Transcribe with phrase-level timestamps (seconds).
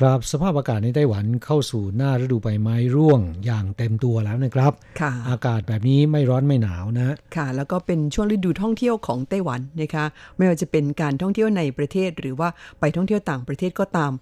[0.00, 10.04] ครับสภาพอากาศในไต้หวันเข้าสู่หน้าฤดูใบไม้ร่วงอย่างเต็มตัวแล้วนะครับค่ะอากาศแบบนี้ไม่ร้อนไม่หนาวนะ ค่ะ แล้วก็เป็นช่วงฤดูท่องเที่ยวของไต้หวันนะคะ
[10.36, 12.48] ไม่ว่าจะเป็นการท่องเที่ยวในประเทศหรือว่า
[12.80, 14.12] ไปท่องเที่ยวต่างประเทศก็ตาม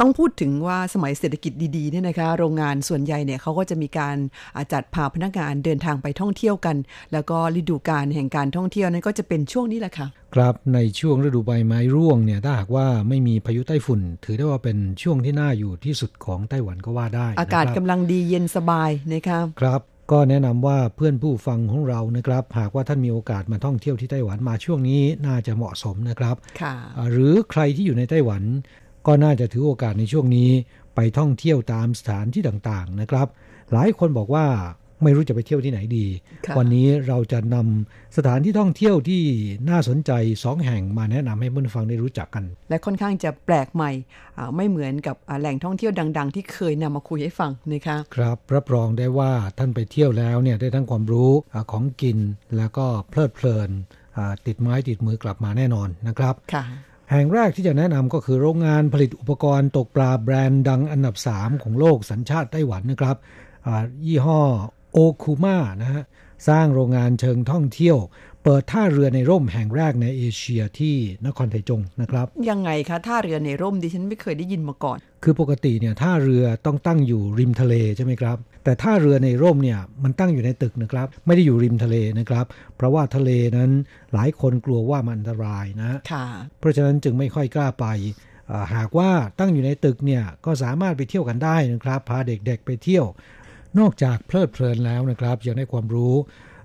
[0.00, 4.16] ต้องพูดถึงว่าสมัยเศรษฐกิจดีๆเนี่ยนะคะ โรงงานส่วนใหญ่เนี่ยเขาก็จะมีการ
[4.56, 6.76] อ่าจัดพาพนักงานเดินทางไปท่องเที่ยวกัน
[7.12, 19.80] แล้วก็ฤดูการแห่งการท่องเที่ยวนั้นก็จะเป็นช่วงนี้แหละค่ะ ครับในช่วงฤดูใบไม้ร่วงเนี่ยถ้าหากว่าไม่มีพายุไต้ฝุ่น ถือได้ว่าเป็นช่วงที่น่าอยู่ที่สุดของไต้หวันก็ว่าได้ อากาศนะครับกำลังดีเย็นสบายนะคะครับ
[20.12, 28.42] ก็แนะนำว่าเพื่อนผู้ฟังของเรานะครับ หากว่าท่านมีโอกาสมาท่องเที่ยวที่ไต้หวันมาช่วงนี้น่าจะเหมาะสมนะครับค่ะอ่าหรือใครที่อยู่ในไต้หวัน
[29.08, 30.50] ก็น่าจะถือโอกาสในช่วงนี้
[30.94, 33.26] ไปท่องเที่ยวตามสถานที่ต่างๆนะครับ
[33.72, 34.46] หลายคนบอกว่า
[35.02, 36.06] ไม่รู้จะไปเที่ยวที่ไหนดี
[36.46, 39.22] ค่ะวันนี้เราจะนำสถานที่ท่องเที่ยวที่
[39.70, 40.10] น่าสนใจ
[40.44, 43.90] สองแห่งมาแนะนำให้เพื่อนฟังได้รู้จักกัน และค่อนข้างจะแปลกใหม่
[44.38, 52.18] อ่าไม่เหมือนกับอ่าแหล่งท่องเที่ยวดัง ๆ ที่เคยนำมาคุยให้ฟังนะคะครับรับรองได้ว่าท่านไปเที่ยวแล้วเนี่ยได้ทั้งความรู้อาของกิน
[52.56, 53.70] แล้วก็เพลิดเพลิน
[54.16, 56.64] อ่าติดไม้ติดมือกลับมาแน่นอนนะครับค่ะ
[57.10, 63.16] แห่งแรกที่จะแนะนำก็คือโรงงานผลิตอุปกรณ์ตกปลาแบรนด์ดังอันดับ 3 ของโลกสัญชาติไต้หวันนะครับ
[63.66, 64.40] อ่ายี่ห้อ
[64.92, 66.02] โอคูมานะฮะ
[66.48, 67.98] สร้างโรงงานเชิงท่องเที่ยว
[68.44, 70.94] เปิดท่าเรือในร่มแห่งแรกในเอเชียที่
[71.26, 78.36] นครไทจงนะครับ ยังไงคะท่าเรือในร่มดิฉันไม่เคยได้ยินมาก่อน คือปกติเนี่ยท่าเรือต้องตั้งอยู่ริมทะเลใช่ไหมครับ
[78.68, 82.46] แต่ท่าเรือในร่มเนี่ยมันตั้งอยู่ในตึกนะครับ ไม่ได้อยู่ริมทะเลนะครับ
[82.76, 83.70] เพราะว่าทะเลนั้น
[84.12, 86.26] หลายคนกลัวว่ามันอันตรายนะค่ะ
[86.58, 87.86] เพราะฉะนั้นจึงไม่ค่อยกล้าไป
[88.50, 93.06] อ่าหากว่าตั้งอยู่ในตึกเนี่ยก็สามารถไปเที่ยวกันได้นะครับ พาเด็กๆไปเที่ยว
[93.78, 96.14] นอกจากเพลิดเพลินแล้วนะครับยังได้ความรู้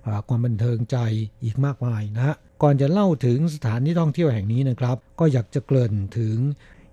[0.07, 0.97] อ่าความบันเทิงใจ
[1.43, 6.37] อีกมากมายนะฮะก่อนจะเล่าถึงสถานที่ท่องเที่ยวแห่งนี้นะครับ ก็อยากจะเกริ่นถึง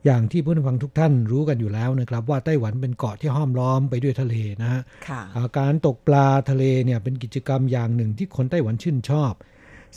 [0.04, 9.32] อย่างที่ผู้ฟังทุกท่านรู้กันอยู่แล้วนะครับ ว่าไต้หวันเป็นเกาะที่ห้อมล้อมไปด้วยทะเลนะฮะค่ะอ่าการตกปลาทะเลเนี่ยเป็นกิจกรรมอย่างหนึ่งที่คนไต้หวันชื่นชอบ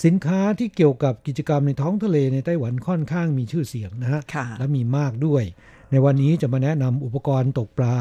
[0.03, 5.44] สินค้าที่เกี่ยวกับกิจกรรมในท้องทะเลในไต้หวันค่อนข้างมีชื่อเสียงนะฮะค่ะและมีมากด้วย
[5.91, 7.97] ในวันนี้จะมาแนะนำอุปกรณ์ตกปลา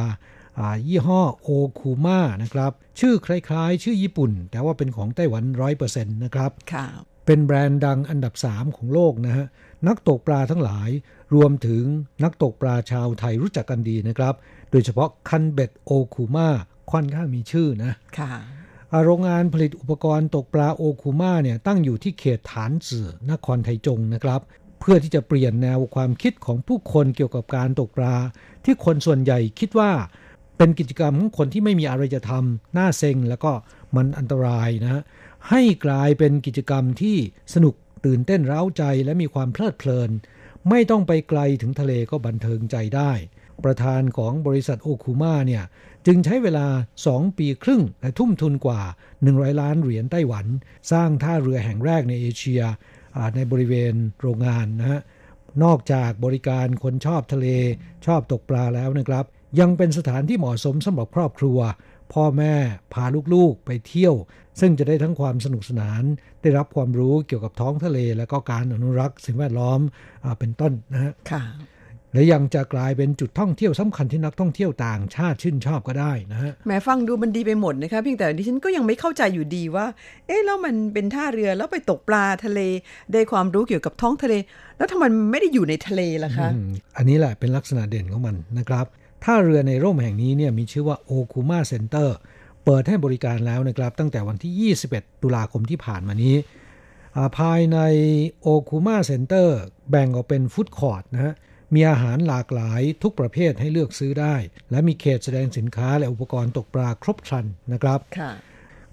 [0.59, 1.49] อ่ายี่ห้อโอ
[1.79, 6.87] คูมานะครับ ชื่อคล้าย ๆ ชื่อญี่ปุ่น แต่ว่าเป็นของไต้หวันร้อยเปอร์เซ็นต์นะครับค่ะ
[7.27, 9.47] เป็นแบรนด์ดังอันดับ 3 ของโลกนะฮะ
[9.89, 10.91] นักตกปลาทั้งหลาย
[11.35, 11.85] รวมถึง
[12.25, 14.35] นักตกปลาชาวไทยรู้จักกันดีนะครับ
[14.71, 16.49] โดยเฉพาะคันเบ็ดโอคูมา
[16.93, 18.33] ค่อนข้างมีชื่อนะค่ะ
[18.91, 24.41] อ่าโรงงานผลิตอุปกรณ์ตกปลาโอคูมาเนี่ยตั้งอยู่ที่เขตฐานจื่อนครไทจงนะครับ
[24.81, 28.15] เพื่อที่จะเปลี่ยนแนวความคิดของผู้คนเกี่ยวกับการตกปลา
[28.65, 29.91] ที่คนส่วนใหญ่คิดว่า
[30.57, 33.53] เป็นกิจกรรมของคนที่ไม่มีอะไรจะทำน่าเซ็งแล้วก็
[33.97, 35.03] มันอันตรายนะฮะ
[35.51, 37.17] ให้กลายเป็นกิจกรรมที่
[37.55, 37.75] สนุก
[38.05, 40.11] ตื่นเต้นร้าวใจและมีความเพลิดเพลิน
[40.69, 43.13] ไม่ต้องไปไกลถึงทะเลก็บันเทิงใจได้
[43.65, 45.65] ประธานของบริษัทโอคูมาเนี่ย
[46.07, 46.67] จึงใช้เวลา
[47.07, 48.81] 2 ปีครึ่งและทุ่มทุนกว่า
[49.23, 50.47] 100 ล้านเหรียญไต้หวัน
[50.93, 52.63] สร้างท่าเรือแห่งแรกในเอเชีย
[53.37, 55.01] ในบริเวณโรงงานนะฮะ
[55.65, 57.47] นอกจากบริการคนชอบทะเล
[58.07, 59.25] ชอบตกปลาแล้วนะครับ
[59.61, 61.59] ยังเป็นสถานที่เหมาะสมสำหรับครอบครัว
[62.13, 62.55] พ่อแม่
[62.95, 63.05] พา
[63.35, 64.15] ลูกๆไปเที่ยว
[64.61, 66.03] ซึ่งจะได้ทั้งความสนุกสนาน
[66.43, 69.81] ได้รับความรู้เกี่ยวกับท้องทะเล และก็การอนุรักษ์สิ่งแวดล้อม
[70.25, 71.43] อาเป็นต้นนะฮะค่ะ
[72.15, 79.87] และยังจะกลายเป็นจุดท่องเที่ยวสำคัญที่นักท่องเที่ยวต่างชาติชื่นชอบก็ได้นะฮะแหมฟังดูมันดีไปหมดนะคะเพียงแต่ดิฉันก็ยังไม่เข้าใจอยู่ดีว่า
[80.27, 82.61] เอ๊ะแล้วมันเป็นท่าเรือแล้วไปตกปลาทะเล
[83.13, 84.35] ได้ความรู้เกี่ยวกับท้องทะเล
[84.77, 86.49] แล้วทำไมมันไม่ได้อยู่ในทะเลล่ะคะ
[86.97, 88.87] อันนี้แหละเป็นลักษณะเด่นของมันนะครับ
[89.25, 92.17] ท่าเรือในร่มแห่งนี้เนี่ยมีชื่อว่า Okuma Center
[92.65, 96.37] เปิดให้บริการแล้วนะครับตั้งแต่วันที่ 21 ตุลาคมที่ผ่านมานี้
[97.39, 97.79] ภายใน
[98.41, 99.59] Okuma Center
[99.91, 101.35] แบ่งออกเป็น food court นะฮะ
[101.75, 104.35] มีอาหารหลากหลายทุกประเภทให้เลือกซื้อได้
[104.71, 108.01] และมีเขตแสดงสินค้าและอุปกรณ์ตกปลาครบครันนะครับ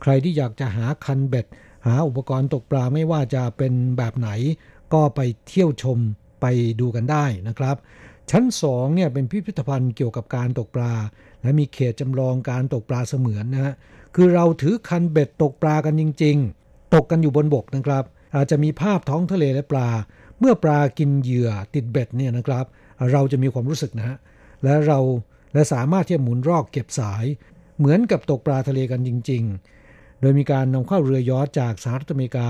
[0.01, 1.45] ใครที่อยากจะหาคันเบ็ด
[1.87, 4.29] หาอุปกรณ์ตกปลาไม่ว่าจะเป็นแบบไหน
[4.93, 5.97] ก็ไปเที่ยวชม
[6.41, 6.45] ไป
[6.79, 7.75] ดูกันได้นะครับ
[8.31, 10.93] ชั้น2เนี่ยเป็นพิพิธภัณฑ์เกี่ยวกับการตกปลา
[11.41, 13.73] และมีเขตจำลองการตกปลาเสมือนนะฮะ
[14.15, 18.03] คือเราถือคันเบ็ดตกปลากันจริง ๆ ตกกันอยู่บนบกนะครับ
[18.35, 19.89] อาจจะมีภาพท้องทะเลและปลา
[20.39, 22.65] เมื่อปลากินเหยื่อติดเบ็ดเนี่ยนะครับ
[23.11, 24.17] เราจะมีความรู้สึกนะฮะ
[24.63, 24.99] และเรา
[25.53, 27.25] และสามารถที่จะหมุนรอกเก็บสาย
[27.77, 29.43] เหมือนกับตกปลาทะเลกันจริง
[29.83, 32.49] ๆ โดยมีการนำเข้าเรือยอจากสหรัฐอเมริกา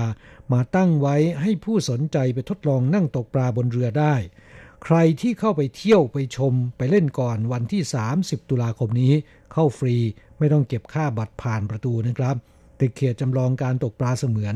[0.52, 4.14] มาตั้งไว้ให้ผู้สนใจไปทดลองนั่งตกปลาบนเรือได้
[4.84, 7.82] ใครที่เข้าไปเที่ยวไปชมไปเล่นก่อนวันที่
[8.16, 9.12] 30 ตุลาคมนี้
[9.52, 9.96] เข้าฟรี
[10.38, 12.36] ไม่ต้องเก็บค่าบัตรผ่านประตูนะครับ
[12.80, 14.54] ติดเขตจำลองการตกปลาเสมือน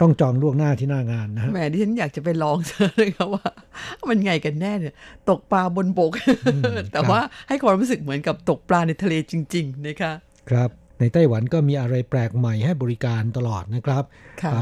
[0.00, 2.56] ต้องจองล่วงหน้าที่หน้างานนะแหมดิฉันอยากจะไปลอง
[2.96, 3.48] เลยครับว่า
[4.08, 4.94] มันไงกันแน่เนี่ย
[5.30, 6.12] ตกปลาบนบก
[6.92, 10.12] แต่ว่าให้ความรู้สึกเหมือนกับตกปลาในทะเลจริง ๆ นะคะ
[10.50, 10.70] ครับ
[11.00, 14.04] ในไต้หวันก็มีอะไรแปลกใหม่ให้บริการตลอดนะครับ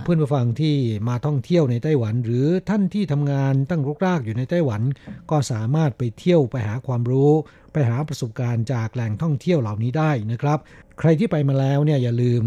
[0.02, 0.74] เพื่อนผู้ฟังที่
[1.08, 4.82] มาท่องเที่ยวในไต้หวัน หรือท่านที่ทำงานตั้งรกรากอยู่ในไต้หวัน
[5.30, 7.32] ก็สามารถไปเที่ยวไปหาความรู้
[7.72, 10.58] ไปหาประสบการณ์จากแหล่งท่องเที่ยวเหล่านี้ได้นะครับ
[10.98, 12.42] ใครที่ไปมาแล้วเนี่ยอย่าลืม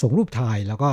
[0.00, 0.90] ส่งรูปถ่ายแล้วก็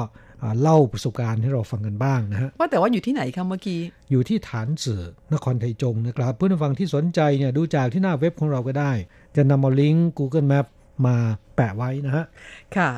[0.62, 3.80] เล่าประสบการณ์ให้เราฟังกันบ้างนะฮะว่าแต่ว่าอยู่ที่ไหนครับเมื่อกี้
[4.12, 5.03] อยู่ที่ฐานสื่อ
[5.33, 8.91] นครไทยจงนะครับ เพื่อนฟังที่สนใจเนี่ยดูจากที่หน้าเว็บของเราก็ได้
[9.36, 10.65] จะนำเอาลิงก์ Google Map
[11.07, 11.15] มา
[11.56, 12.25] แปะไว้นะฮะ
[12.77, 12.89] ค่ะ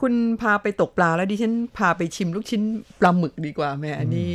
[0.00, 2.62] คุณพาไปตกปลาแล้วดิฉันพาไปชิมลูกชิ้น
[3.00, 4.32] ปลาหมึกดีกว่าแม่อันนี้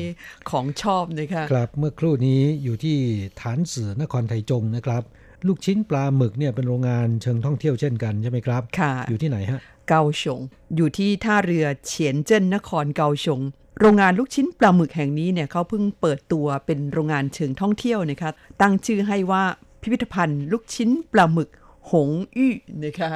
[0.49, 2.97] ของชอบเลยค่ะครับเมื่อครู่นี้อยู่ที่
[3.41, 5.03] ฐานสื่อนครไทยจงนะครับ
[5.47, 10.39] ลูกชิ้นปลาหมึกเนี่ยเป็นโรงงานเชิงท่องเที่ยวเช่นกันใช่ไหมครับค่ะอยู่ที่ไหนฮะเกาฉง
[10.75, 13.41] อยู่ที่ท่าเรือเฉียนเจิ้นนครเกาฉง
[13.79, 18.31] โรงงานลูกชิ้นปลาหมึกแห่งนี้เนี่ยเขาเพิ่งเปิดตัวเป็นโรงงานเชิงท่องเที่ยวนะคะ
[18.61, 19.43] ตั้งชื่อให้ว่า
[19.81, 21.49] พิพิธภัณฑ์ ลูกชิ้นปลาหมึก
[21.89, 23.09] หงอี้นะคะ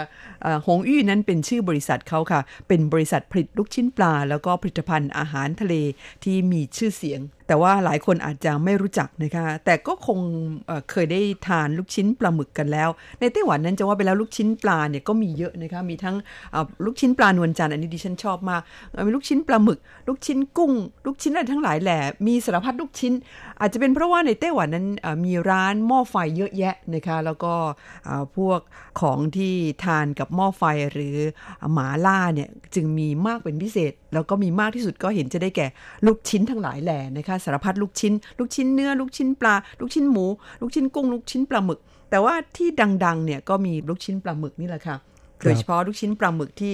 [0.67, 5.75] หงอี้นั้นเป็นชื่อบริษัทเขาค่ะ เป็นบริษัทผลิตลูกชิ้นปลา แล้วก็ผลิตภัณฑ์อาหารทะเล
[6.23, 10.19] ที่มีชื่อเสียง แต่ว่าหลายคนอาจจะไม่รู้จักนะคะ แต่ก็คง
[10.91, 12.89] เคยได้ทานลูกชิ้นปลาหมึกกันแล้ว
[13.19, 16.15] ในไต้หวันนั้นจะว่าไปแล้วลูกชิ้นปลาเนี่ยก็มีเยอะนะคะ มีทั้ง
[16.85, 18.62] ลูกชิ้นปลานวลจันทร์อันนี้ดิฉันชอบมาก
[19.06, 20.71] มีลูกชิ้นปลาหมึก ลูกชิ้นกุ้ง
[21.06, 23.13] ลูกชิ้นอะไรทั้งหลายแหละ มีสารพัดลูกชิ้น
[23.59, 24.87] อาจจะเป็นเพราะว่าในไต้หวันนั้น
[25.25, 27.53] มีร้านหม้อไฟเยอะแยะนะคะแล้วก็
[28.37, 28.59] พวก
[29.01, 29.53] ของที่
[29.83, 30.63] ทานกับหม้อไฟ
[30.93, 31.17] หรือ
[31.73, 35.67] หมาล่าเนี่ยจึงมีมากเป็นพิเศษ แล้วก็มีมากที่สุดก็เห็นจะได้แก่
[36.05, 40.25] ลูกชิ้นทั้งหลายแหล่นะคะสารพัดลูกชิ้น ลูกชิ้นเนื้อ ลูกชิ้นปลา ลูกชิ้นหมู
[40.61, 41.79] ลูกชิ้นกุ้ง ลูกชิ้นปลาหมึก
[42.09, 42.69] แต่ว่าที่
[43.05, 44.97] ดังๆเนี่ยก็มีลูกชิ้นปลาหมึกนี่แหละค่ะ
[45.43, 46.73] โดยเฉพาะลูกชิ้นปลาหมึกที่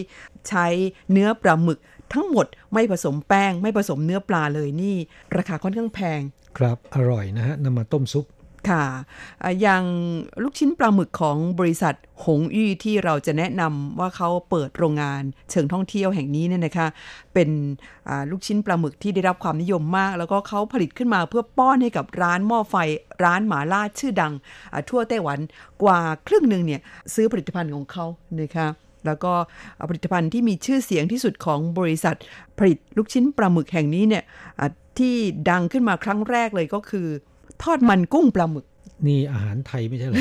[0.49, 0.67] ใช้
[1.11, 1.79] เนื้อปลาหมึก
[2.13, 4.95] ทั้งหมดไม่ผสมแป้ง ไม่ผสมเนื้อปลาเลยนี่
[5.37, 6.21] ราคาค่อนข้างแพง
[6.57, 8.25] ครับอร่อยนะฮะนำมาต้มซุป
[8.69, 8.85] ค่ะ
[9.61, 9.83] อย่าง
[10.43, 15.21] ลูกชิ้นปลาหมึกของบริษัทหงอี้ที่เราจะแนะนำว่าเขาเปิดโรงงาน
[15.51, 16.87] เชิงท่องเที่ยวแห่งนี้เนี่ยนะคะ
[17.33, 17.49] เป็น
[18.29, 22.75] ลูกชิ้นปลาหมึกที่ได้รับความนิยมมาก แล้วก็เขาผลิตขึ้นมาเพื่อป้อนให้กับร้านหม้อไฟ
[23.23, 24.33] ร้านหมาล่าชื่อดัง
[24.89, 25.39] ทั่วไต้หวัน
[25.83, 26.81] กว่าครึ่งหนึ่งเนี่ย
[27.13, 28.05] ซื้อผลิตภัณฑ์ของเขา
[28.41, 28.67] นะคะ
[29.05, 29.33] แล้วก็
[29.89, 32.15] ผลิตภัณฑ์ที่มีชื่อเสียงที่สุดของบริษัท
[32.59, 34.23] ผลิตลูกชิ้นปลาหมึกแห่งนี้เนี่ย
[34.97, 35.15] ที่
[35.49, 37.07] ดังขึ้นมาครั้งแรกเลยก็คือ
[37.63, 38.65] ทอดมันกุ้งปลาหมึก
[39.07, 40.19] นี่อาหารไทยไม่ใช่เหรอ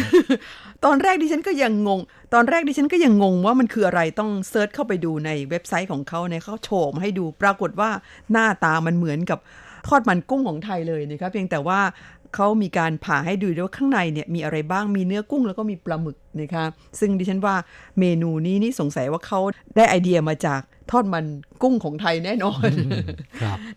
[0.84, 2.00] ตอนแรกดิฉันก็ยังงง
[2.34, 7.90] ตอนแรกดิฉันก็ยังงงว่ามันคืออะไรต้องเซิร์ชเข้าไปดูในเว็บไซต์ของเขาเนี่ยเขาโชว์มาให้ดู ปรากฏว่า
[8.32, 9.38] หน้าตามันเหมือนกับ
[9.88, 11.80] ทอดมันกุ้งของไทยเลยนะครับเพียงแต่ว่า
[12.34, 16.64] เขามีการผ่าให้ดูด้วยว่าข้างในเนี่ยมีอะไรบ้างมีเนื้อกุ้งแล้วก็มีปลาหมึกนะคะ
[17.00, 17.54] ซึ่งดิฉันว่า
[17.98, 19.40] เมนูนี้นี่สงสัยว่าเขา
[19.76, 20.60] ได้ไอเดียมาจาก
[20.90, 21.24] ทอดมัน
[21.62, 22.70] กุ้งของไทยแน่นอน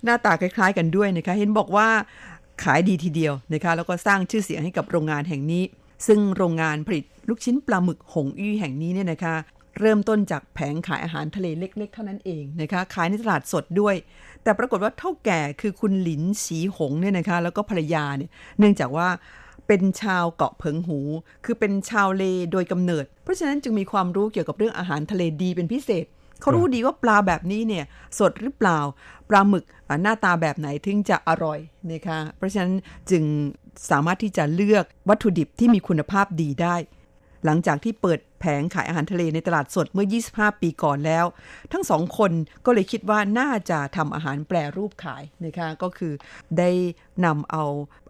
[0.03, 1.88] หน้าตาคล้าย ๆ กันด้วยนะคะเห็นบอกว่า
[2.63, 5.63] ขายดีทีเดียวนะคะแล้วก็สร้างชื่อเสียงให้กับโรงงานแห่งนี้
[6.07, 9.36] ซึ่งโรงงานผลิตลูกชิ้นปลาหมึกหงอี้แห่งนี้เนี่ยนะคะ
[9.79, 13.95] เริ่มต้นจากแผงขายอาหารทะเลเล็ก ๆ เท่านั้นเองนะคะ ขายในตลาดสดด้วย
[14.43, 19.07] แต่ปรากฏว่าเท่าแก่คือคุณหลินสีหงเนี่ยนะคะ แล้วก็ภรรยาเนี่ย เนื่องจากว่า
[19.67, 20.99] เป็นชาวเกาะเพิงหู
[21.45, 26.05] คือเป็นชาวเลโดยกำเนิด เพราะฉะนั้นจึงมีความรู้เกี่ยวกับเรื่องอาหารทะเลดีเป็นพิเศษ
[26.41, 27.85] เขารู้ดีว่าปลาแบบนี้เนี่ย
[28.19, 28.79] สดหรือเปล่า
[29.29, 29.65] ปลาหมึก
[30.03, 31.59] หน้าตาแบบไหนถึงจะอร่อย
[31.91, 32.73] นะคะ เพราะฉะนั้น
[33.11, 33.23] จึง
[33.89, 36.75] สามารถที่จะเลือกวัตถุดิบที่มีคุณภาพดีได้
[37.45, 41.25] หลังจากที่เปิดแผงขายอาหารทะเลในตลาดสดเมื่อ 25 ปีก่อนแล้ว
[41.71, 42.31] ทั้งสองคน
[42.65, 46.13] ก็เลยคิดว่าน่าจะทำอาหารแปรรูปขายนะคะก็คือ
[46.57, 46.69] ได้
[47.25, 47.63] นำเอา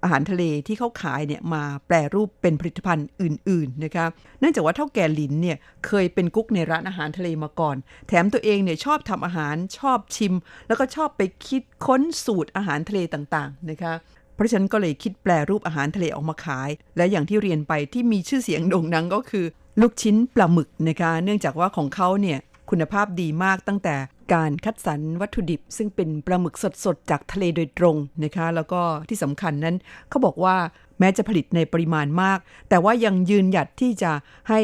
[0.03, 4.05] อาหารทะเลที่เขาขายเนี่ยมาแปรรูปเป็นผลิตภัณฑ์อื่นๆนะคะ
[4.39, 7.75] เนื่องจากว่าเท่าแก่ลินเนี่ยเคยเป็นกุ๊กในร้านอาหารทะเลมาก่อน
[8.07, 10.33] แถมตัวเองเนี่ยชอบทำอาหารชอบชิม
[10.67, 13.93] แล้วก็ชอบไปคิดค้นสูตรอาหารทะเลต่างๆนะคะ
[14.35, 19.45] เพราะฉันก็เลยคิดแปลรูปอาหารทะเลออกมาขาย และอย่างที่เรียนไปที่มีชื่อเสียงโด่งดังก็คือ
[19.81, 23.95] ลูกชิ้นปลาหมึกนะคะ เนื่องจากว่าของเขาเนี่ยคุณภาพดีมากตั้งแต่
[24.33, 29.75] การคัดสรรวัตถุดิบ ซึ่งเป็นปลาหมึกสดๆ จากทะเลโดยตรงนะคะ แล้วก็ที่สำคัญนั้น
[30.09, 30.55] เขาบอกว่า
[30.99, 34.11] แม้จะผลิตในปริมาณมาก แต่ว่ายังยืนหยัดที่จะ
[34.49, 34.59] ให้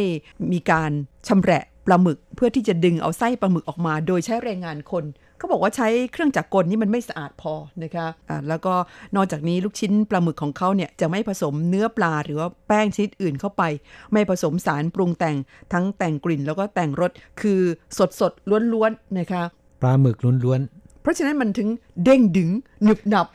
[0.52, 0.92] มีการ
[1.28, 5.04] ชำแหละปลาหมึกเพื่อที่จะดึงเอาไส้ปลาหมึกออกมา โดยใช้แรงงานคน
[5.40, 7.54] เขาบอกว่าใช้เครื่องจักรกลนี่มันไม่สะอาดพอ
[7.84, 8.74] นะคะะแล้วก็
[9.16, 13.64] นอกจากนี้ลูกชิ้นปลาหมึกของเขาเนี่ยจะไม่ผสมเนื้อปลาหรือว่าแป้งชนิดอื่นเข้าไป
[14.12, 15.38] ไม่ผสมสารปรุงแต่ง
[15.74, 17.62] ทั้งแต่งกลิ่นแล้วก็แต่งรสคือ
[17.98, 18.32] สดสด
[18.74, 19.44] ล้วนๆนะคะ
[19.82, 20.62] ปลาหมึกล้วน
[21.02, 21.70] เพราะฉะนั้นมันถึง
[22.04, 22.50] เด้งดึง
[22.84, 23.28] หนึบหนับ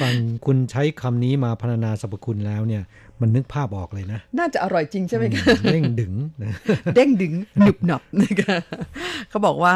[0.00, 0.14] ฟัง
[0.46, 2.82] คุณใช้คำนี้มาพรรณนาสรรพคุณแล้วเนี่ย
[3.20, 6.12] มันนึกภาพออกเลยนะ น่าจะอร่อยจริงใช่ไหมคะเด้งดึง
[6.94, 8.56] เด้งดึงหนึบหนับนะคะ
[9.30, 9.74] เขาบอกว่า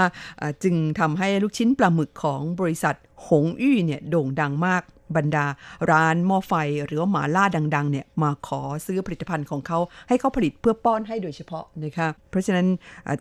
[0.63, 2.95] จึงทำให้ลูกชิ้นปลาหมึกของบริษัท
[3.27, 4.83] หงอี้เนี่ยโด่งดังมาก
[5.17, 5.47] บรรดา
[5.91, 6.55] ร้านหม้อไฟ
[6.87, 12.67] หรือว่าหมาล่าดังๆเนี่ยมาขอซื้อผลิตภัณฑ์ของเขาให้เขาผลิตเพื่อป้อนให้โดยเฉพาะนะคะเพราะฉะนั้น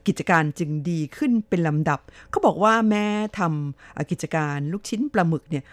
[0.08, 2.00] กิจการจึงดีขึ้นเป็นลำดับ
[2.32, 3.06] เขาบอกว่าแม้
[3.40, 5.64] ทำกิจการลูกชิ้นปลาหมึกเนี่ย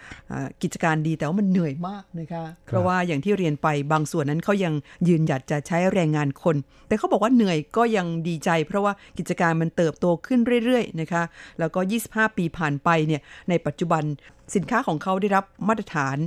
[0.63, 4.73] กิจการดีแต่ว่ามันเหนื่อยมากนะคะเพราะว่าอย่างที่เรียนไปบางส่วนนั้นเขายัง
[5.07, 6.55] ยืนหยัดจะใช้แรงงานคน
[6.87, 11.23] แต่เขาบอกว่าเหนื่อยก็ยังดีใจ เพราะว่ากิจการมันเติบโตขึ้นเรื่อยๆนะคะ
[11.59, 11.79] แล้วก็
[12.09, 14.03] 25 ปีผ่านไปเนี่ยในปัจจุบัน
[14.55, 16.17] สินค้าของเขาได้รับมาตรฐาน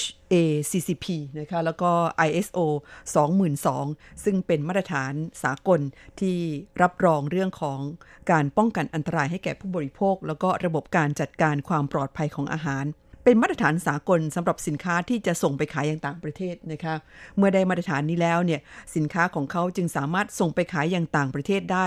[0.00, 1.06] HACCP
[1.38, 1.90] นะคะแล้วก็
[2.28, 2.58] ISO
[3.42, 5.80] 22000ซึ่งเป็นมาตรฐานสากล
[6.20, 6.36] ที่
[6.82, 7.80] รับรองเรื่องของ
[8.30, 12.86] การป้องกันอันตรายให้แก่ผู้บริโภค แล้วก็ระบบการจัดการความปลอดภัยของอาหาร
[13.24, 16.94] เป็นมาตรฐานสากลสำหรับสินค้าที่จะส่งไปขายอย่างต่างประเทศนะคะ
[17.36, 18.60] เมื่อได้มาตรฐานนี้แล้วเนี่ย
[18.96, 21.86] สินค้าของเขาจึงสามารถส่งไปขายอย่างต่างประเทศได้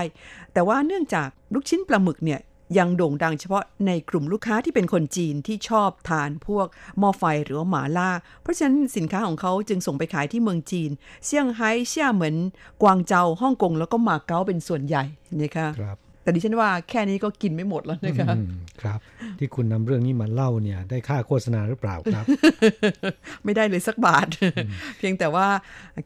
[0.52, 2.40] แต่ว่าเนื่องจากลูกชิ้นปลาหมึกเนี่ย
[2.78, 6.66] ยังโด่งดังเฉพาะในกลุ่มลูกค้าที่เป็นคนจีนที่ชอบทานพวก
[6.98, 8.10] หม้อไฟหรือว่าหมาล่า
[8.42, 10.90] เพราะฉะนั้นสินค้าของเขาจึงส่งไปขายที่เมืองจีน
[11.26, 12.36] เซี่ยงไฮ้เซี่ยเหมิน
[12.82, 15.04] กวางเจาฮ่องกงแล้วก็มาเก๊าเป็นส่วนใหญ่
[15.40, 15.98] นะคะครับ
[16.28, 18.26] แต่ดิฉันว่าแค่นี้ก็กินไม่หมดแล้วนะคะ
[18.82, 18.98] ครับ
[19.38, 22.24] ที่คุณนำเรื่องนี้มาเล่าเนี่ยได้ค่าโฆษณาหรือเปล่าครับ
[23.44, 24.26] ไม่ได้เลยสักบาท
[24.98, 25.46] เพียงแต่ว่า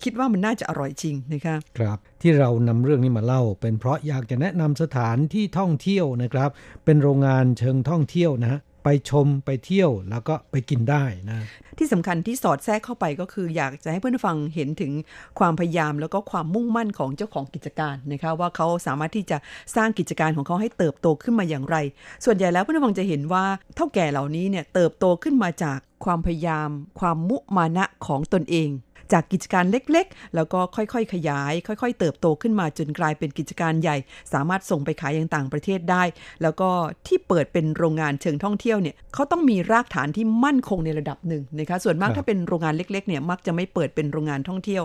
[0.02, 6.50] คิดว่ามันน่าจะอร่อยจริงนะคะครับ ที่เรานำเรื่องนี้มาเล่า เป็นเพราะอยากจะแนะนำสถานที่ท่องเที่ยวนะครับ
[6.84, 11.38] เป็นโรงงานเชิงท่องเที่ยวนะ ไปชมไปเที่ยวแล้วก็ไปกินได้นะ
[11.78, 14.92] ที่สำคัญที่สอดแทรกเข้าไปก็คืออยากจะให้เพื่อนฟังเห็นถึง
[15.38, 19.36] ความพยายามแล้วก็ความมุ่งมั่นของเจ้าของกิจการนะคะว่าเขาสามารถที่จะ
[19.76, 21.76] สร้างกิจการของเขาให้เติบโตขึ้นมาอย่างไร
[22.24, 23.44] ส่วนใหญ่แล้วเพื่อนฟังจะเห็นว่า
[23.76, 26.68] เท่าแก่เหล่านี้เนี่ยเติบโตขึ้นมาจากความพยายาม
[27.00, 28.68] ความมุมานะของตนเอง
[29.12, 33.96] จากกิจการเล็กๆ แล้วก็ค่อยๆ ขยาย ค่อย ๆ เติบโตขึ้นมาจนกลายเป็นกิจการใหญ่
[34.32, 36.02] สามารถส่งไปขายยังต่างประเทศได้
[36.42, 36.68] แล้วก็
[37.06, 44.82] ที่เปิดเป็นโรงงานเชิงท่องเที่ยวเนี่ยเขาต้องมีรากฐานที่มั่นคงในระดับหนึ่งนะคะส่วนมากถ้าเป็นโรงงานเล็กๆเนี่ยมักจะไม่เปิดเป็นโรงงานท่องเที่ยว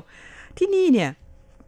[0.57, 1.09] ที่นี่เนี่ย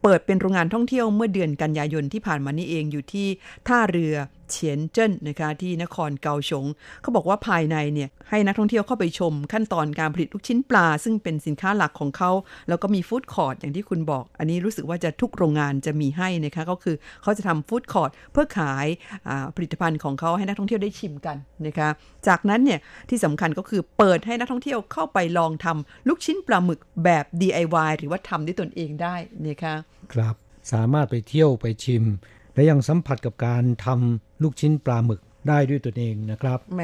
[0.03, 3.27] เปิดเป็นโรงงานท่องเที่ยวเมื่อเดือนกันยายนที่ผ่านมานี่เองอยู่ที่
[3.67, 4.15] ท่าเรือ
[4.51, 6.65] เฉียนเจิ้นนะคะที่นครเกาฉง
[7.01, 12.31] เขาบอกว่าภายในเนี่ยให้นักท่องเที่ยวเข้าไปชมขั้นตอนการผลิตลูกชิ้นปลา ซึ่งเป็นสินค้าหลักของเขา
[12.69, 18.87] แล้วก็มีฟู้ดคอร์ทอย่างที่คุณบอก อันนี้รู้สึกว่าจะทุกโรงงานจะมีให้นะคะก็คือเขาจะทำฟู้ดคอร์ทเพื่อขาย
[19.55, 21.37] ผลิตภัณฑ์ของเขาให้นักท่องเที่ยวได้ชิมกัน
[21.67, 21.89] นะคะ
[22.27, 22.79] จากนั้นเนี่ย
[23.09, 29.15] ที่สำคัญก็คือเปิดให้นักท่องเที่ยวเข้าไปลองทำลูกชิ้นปลาหมึกแบบ DIY หรือว่าทำด้วยตนเองได้
[29.47, 29.75] นะคะ
[30.13, 30.35] ครับ
[30.71, 32.03] สามารถไปเที่ยวไปชิม
[32.59, 36.81] และยังสัมผัสกับการทำลูกชิ้นปลาหมึกได้ด้วยตัวเองนะครับแหม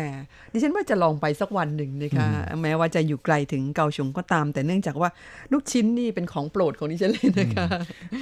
[0.52, 2.28] ดิฉันว่าจะลองไปสักวันหนึ่งนะคะ
[2.62, 5.10] แม้ว่าจะอยู่ไกลถึงเกาชงก็ตาม แต่เนื่องจากว่า
[5.52, 7.68] ลูกชิ้นนี่เป็นของโปรดของดิฉันเลยนะคะ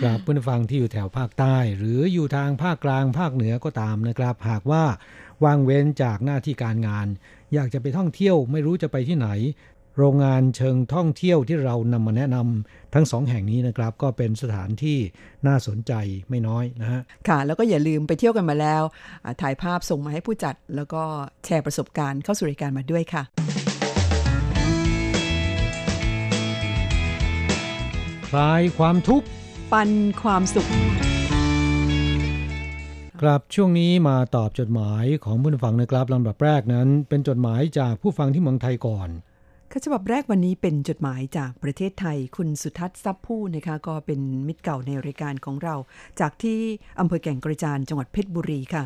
[0.01, 4.83] ครับเพื่อนฟังที่อยู่แถวภาคใต้ หรืออยู่ทางภาคกลางภาคเหนือก็ตามนะครับ หากว่า
[5.45, 7.07] วางเว้นจากหน้าที่การงาน
[7.53, 9.27] อยากจะไปท่องเที่ยวไม่รู้จะไปที่ไหน
[9.97, 14.97] โรงงานเชิงท่องเที่ยวที่เรานำมาแนะนำทั้งสองแห่งนี้นะครับ ก็เป็นสถานที่
[15.47, 15.93] น่าสนใจ
[16.29, 18.83] ไม่น้อยนะฮะค่ะ แล้วก็อย่าลืมไปเที่ยวกันมาแล้ว
[19.41, 21.03] ถ่ายภาพส่งมาให้ผู้จัด แล้วก็
[21.45, 23.23] แชร์ประสบการณ์เข้าสู่รายการมาด้วยค่ะ
[28.29, 29.27] คลายความทุกข์
[29.71, 29.89] ปัน
[30.21, 30.69] ความสุข
[33.21, 39.09] ครับช่วงนี้มาตอบจดหมายของผู้ฟังนะครับลำดับแรกนั้น เป็นจดหมายจากผู้ฟังที่เมืองไทยก่อน
[39.85, 45.75] ฉบับแรกวันนี้เป็นจดหมายจากประเทศไทย คุณสุทัศน์ซับผู้นะคะก็เป็นมิตรเก่าในรายการของเรา
[46.19, 46.59] จากที่
[46.99, 48.83] อำเภอแก่งกระจานจังหวัดเพชรบุรีค่ะ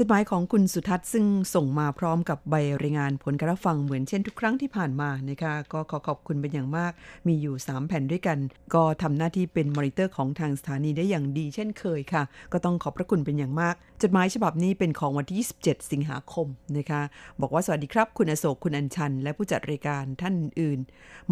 [0.00, 6.92] จดหมายของคุณสุทัศน์ซึ่งส่งมาพร้อมกับใบรายงานผลการฟังเหมือนเช่นทุกครั้งที่ผ่านมานะคะก็ขอขอบคุณเป็นอย่างมาก
[7.26, 8.38] มีอยู่ 3 แผ่นด้วยกัน
[8.74, 17.02] ก็ทำหน้าที่เป็นมอนิเตอร์ของทางสถานีได้อย่างดีเช่นเคยค่ะ ก็ต้องขอบพระคุณเป็นอย่างมาก จดหมายฉบับนี้เป็นของวันที่ 27 สิงหาคมนะคะ
[17.40, 20.78] บอกว่าสวัสดีครับ คุณอโศกคุณอัญชัน และผู้จัดรายการท่านอื่น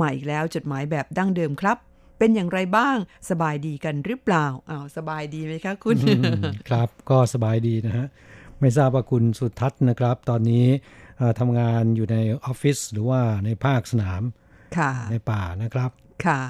[0.01, 1.77] มาอีกแล้วจดหมายแบบดั้งเดิมครับ
[2.19, 2.97] เป็นอย่างไรบ้าง
[3.31, 5.97] สบายดีกันหรือเปล่าอ้าวสบายดีไหมคะคุณ
[6.69, 8.07] ครับก็สบายดีนะฮะ
[8.61, 10.67] ไม่ทราบว่าคุณสุทัศน์นะครับ ตอนนี้
[11.39, 14.23] ทำงานอยู่ในออฟฟิศหรือว่าในภาคสนาม
[15.11, 15.91] ในป่านะครับ
[16.25, 16.41] ค่ะ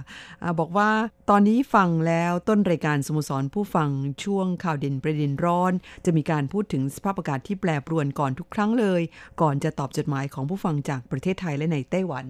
[0.42, 0.90] อบอกว่า
[1.30, 3.90] ตอนนี้ฟังแล้วต้นรายการสโมสรผู้ฟัง
[4.24, 5.72] ช่วงข่าวเด่นประเด็นร้อน
[6.04, 9.02] จะมีการพูดถึงสภาพอากาศที่แปรปรวนก่อนทุกครั้งเลย
[9.40, 12.26] ก่อนจะตอบจดหมายของผู้ฟังจากประเทศไทยและในไต้หวัน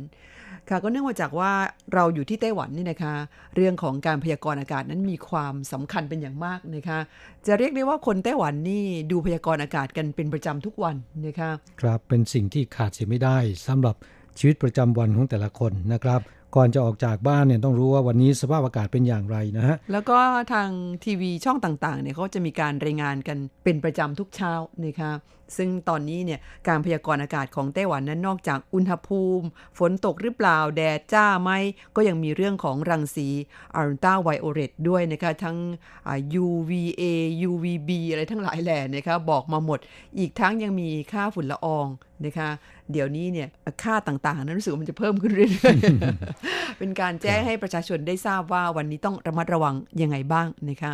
[0.71, 1.53] ค่ะก็เนื่องมาจากว่า
[1.95, 3.15] เราอยู่ที่ไต้หวันนี่นะคะ
[3.57, 6.99] เรื่องของการพยากรณ์อากาศนั้นมีความสำคัญเป็นอย่างมากนะคะ
[7.47, 10.97] จะเรียกได้ว่าคนไต้หวันนี่ดูพยากรณ์อากาศกันเป็นประจำทุกวัน
[11.27, 13.97] นะคะ ครับเป็นสิ่งที่ขาดเสียไม่ได้สำหรับ
[14.39, 16.21] ชีวิตประจำวันของแต่ละคนนะครับ
[16.55, 20.19] ก่อนจะออกจากบ้านเนี่ยต้องรู้ว่าวันนี้สภาพอากาศเป็นอย่างไรนะฮะ แล้วก็
[20.53, 20.69] ทาง
[21.05, 24.53] ทีวีช่องต่างๆเนี่ยเขาจะมีการรายงานกันเป็นประจำทุกเช้า
[24.85, 25.13] นะคะ
[25.57, 29.47] ซึ่งตอนนี้เนี่ยการพยากรณ์อากาศของไต้หวันนั้นนอกจากอุณหภูมิ
[29.79, 31.51] ฝนตกหรือเปล่าแดดจ้าไหม
[31.97, 33.29] ก็ยังมีเรื่องของรังสี
[33.77, 35.57] อัลตราไวโอเลตด้วยนะคะทั้ง
[36.45, 37.03] UVA
[37.49, 39.79] UVB อะไรทั้งหลายแหล่นะคะบอกมาหมด
[40.19, 41.87] อีกทั้งยังมีค่าฝุ่นละออง
[42.25, 42.51] นะคะ
[42.93, 43.49] เดี๋ยวนี้เนี่ย
[43.83, 50.93] ค่าต่างๆ นั้นรู้สึกว่ามันจะเพิ่มขึ้นเรื่อยๆ เป็นการแจ้งให้ประชาชนได้ทราบว่าวันนี้ต้องระมัดระวังยังไงบ้างนะคะ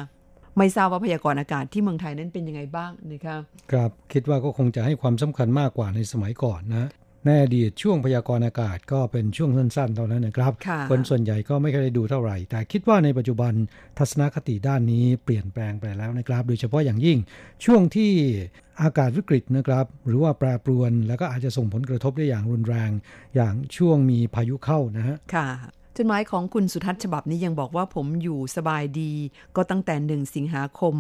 [0.59, 3.41] ไม่ทราบว่าพยากรณ์อากาศที่เมืองไทยนั้นเป็นยังไงบ้างนะครับ
[3.73, 6.89] ครับคิดว่าก็คงจะให้ความสำคัญมากกว่าในสมัยก่อนนะ
[7.27, 10.53] ในอดีตช่วงพยากรณ์อากาศก็เป็นช่วงสั้นๆเท่านั้นนะครับ
[10.91, 13.53] คนส่วนใหญ่ก็ไม่เคยได้ดูเท่าไหร่ แต่คิดว่าในปัจจุบัน
[13.99, 17.19] ทัศนคติด้านนี้เปลี่ยนแปลงไปแล้วนะครับ โดยเฉพาะอย่างยิ่ง
[17.65, 18.11] ช่วงที่
[18.83, 22.91] อากาศวิกฤตนะครับ หรือว่าแปรปรวน แล้วก็อาจจะส่งผลกระทบได้อย่างรุนแรง
[23.35, 25.49] อย่างช่วงมีพายุเข้านะฮะค่ะ
[25.97, 29.13] จดหมายของคุณสุทัศน์ฉบับนี้ยังบอกว่าผมอยู่สบายดี
[29.57, 30.95] ก็ตั้งแต่หนึ่งสิงหาคม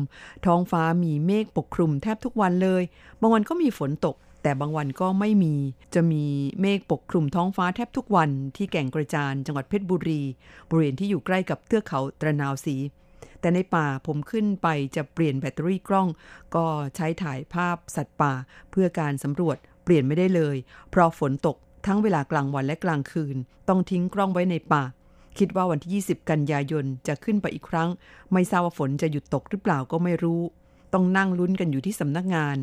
[0.47, 2.82] ท้องฟ้ามีเมฆปกคลุมแทบทุกวันเลย
[3.21, 5.55] บางวันก็มีฝนตก แต่บางวันก็ไม่มี
[5.95, 6.25] จะมี
[6.61, 10.23] เมฆปกคลุมท้องฟ้าแทบทุกวันที่แก่งกระจานจังหวัดเพชรบุรี
[10.69, 12.76] บริเวณที่อยู่ใกล้กับเทือกเขาตระนาวสี
[13.41, 16.09] แต่ในป่าผมขึ้นไปจะเปลี่ยนแบตเตอรี่กล้อง
[16.55, 18.33] ก็ใช้ถ่ายภาพสัตว์ป่า
[18.71, 20.57] เพื่อการสำรวจเปลี่ยนไม่ได้เลย
[20.91, 23.37] เพราะฝนตกทั้งเวลากลางวันและกลางคืน
[23.69, 24.83] ต้องทิ้งกล้องไว้ในป่า
[25.39, 27.89] คิดว่าวันที่ 20 กันยายนจะขึ้นไปอีกครั้ง
[28.33, 30.41] ไม่ทราบว่าฝนจะหยุดตกหรือเปล่าก็ไม่รู้
[30.95, 32.57] ต้องนั่งลุ้นกันอยู่ที่สำนักงาน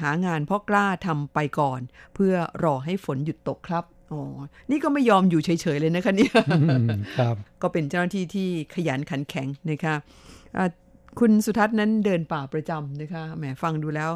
[0.00, 1.80] หางานพ่อกล้าทำไปก่อน
[2.14, 4.22] เพื่อรอให้ฝนหยุดตกครับอ๋อ
[4.70, 6.32] นี่ก็ไม่ยอมอยู่เฉยๆเลยนะคะเนี่ย
[7.18, 9.94] ครับ ก็เป็นเจ้าหน้าที่ที่ขยันขันแข็งนะคะ
[11.20, 14.10] คุณสุทัศน์นั้นเดินป่าประจำนะคะ แหมฟังดูแล้ว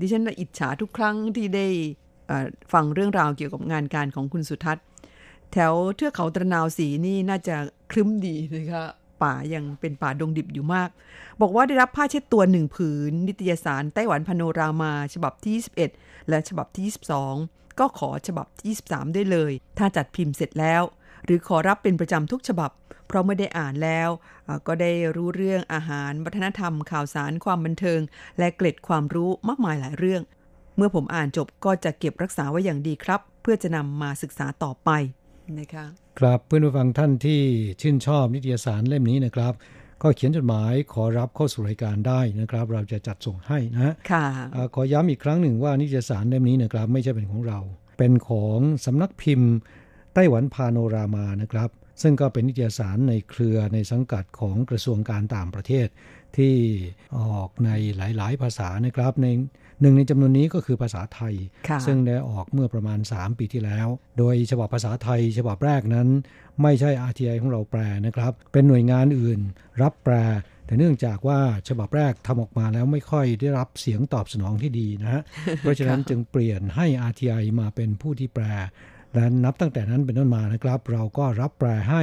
[0.00, 1.66] ดิฉันอิจฉาทุกครั้งที่ได้
[2.72, 4.84] ฟังเรื่องราวเกี่ยวกับงานการของคุณสุทัศน์
[5.52, 7.56] แถวเทือกเขาตะนาวสีนี่น่าจะ
[7.90, 8.84] คลึ้มดีนะคะ
[9.24, 10.90] ป่ายังเป็นป่าดงดิบอยู่มาก
[11.40, 15.54] บอกว่าได้รับผ้าเช็ดตัวหนึ่งผืน นิตยสารไต้หวันพโนรามา ฉบับที่
[15.94, 16.84] 21 และฉบับที่
[17.32, 20.82] 22 ก็ขอฉบับที่ 23 ได้เลย ถ้าจัดพิมพ์เสร็จแล้ว
[21.24, 22.70] หรือขอรับเป็นประจำทุกฉบับ
[23.06, 24.08] เพราะไม่ได้อ่านแล้ว
[24.66, 28.00] ก็ได้รู้เรื่องอาหาร วัฒนธรรม ข่าวสาร ความบันเทิง
[28.38, 30.22] และเกล็ดความรู้มากมายหลายเรื่อง
[30.76, 34.90] เมื่อผมอ่านจบก็จะเก็บรักษาไว้อย่างดีครับ เพื่อจะนำมาศึกษาต่อไป
[35.60, 35.86] นะคะ
[36.18, 37.40] ครับเพื่อนผู้ฟังท่านที่
[37.80, 39.54] ชื่นชอบนิตยสารเล่มนี้นะครับ
[40.02, 44.26] ก็เขียนจดหมายขอรับเข้าสู่รายการได้นะครับ เราจะจัดส่งให้นะค่ะ
[44.74, 47.58] ขอย้ำอีกครั้งหนึ่งว่านิตยสารเล่มนี้นะครับ ไม่ใช่เป็นของเรา
[47.98, 49.52] เป็นของสำนักพิมพ์
[50.14, 51.70] ไต้หวันพาโนรามานะครับ
[52.02, 55.88] ซึ่งก็เป็นนิตยสารในเครือในสังกัดของกระทรวงการต่างประเทศ
[56.36, 56.54] ที่
[57.18, 59.26] ออกในหลาย ๆ ภาษานะครับใน
[59.80, 61.34] หนึ่งในจำนวนนี้ก็คือภาษาไทย
[61.86, 63.86] ซึ่งได้ออกเมื่อประมาณ 3 ปีที่แล้ว
[64.18, 66.08] โดยฉบับภาษาไทย ฉบับแรกนั้น
[66.62, 69.40] ไม่ใช่ RTI ของเราแปลนะครับ เป็นหน่วยงานอื่น
[69.82, 70.14] รับแปล
[70.66, 75.22] แต่เนื่องจากว่าฉบับแรกทำออกมาแล้วไม่ค่อยได้รับเสียงตอบสนองที่ดีนะฮะ
[75.60, 78.44] เพราะฉะนั้นจึงเปลี่ยนให้ RTI มาเป็นผู้ที่แปล
[79.14, 82.02] และนับตั้งแต่นั้นเป็นต้นมานะครับ เราก็รับแปลให้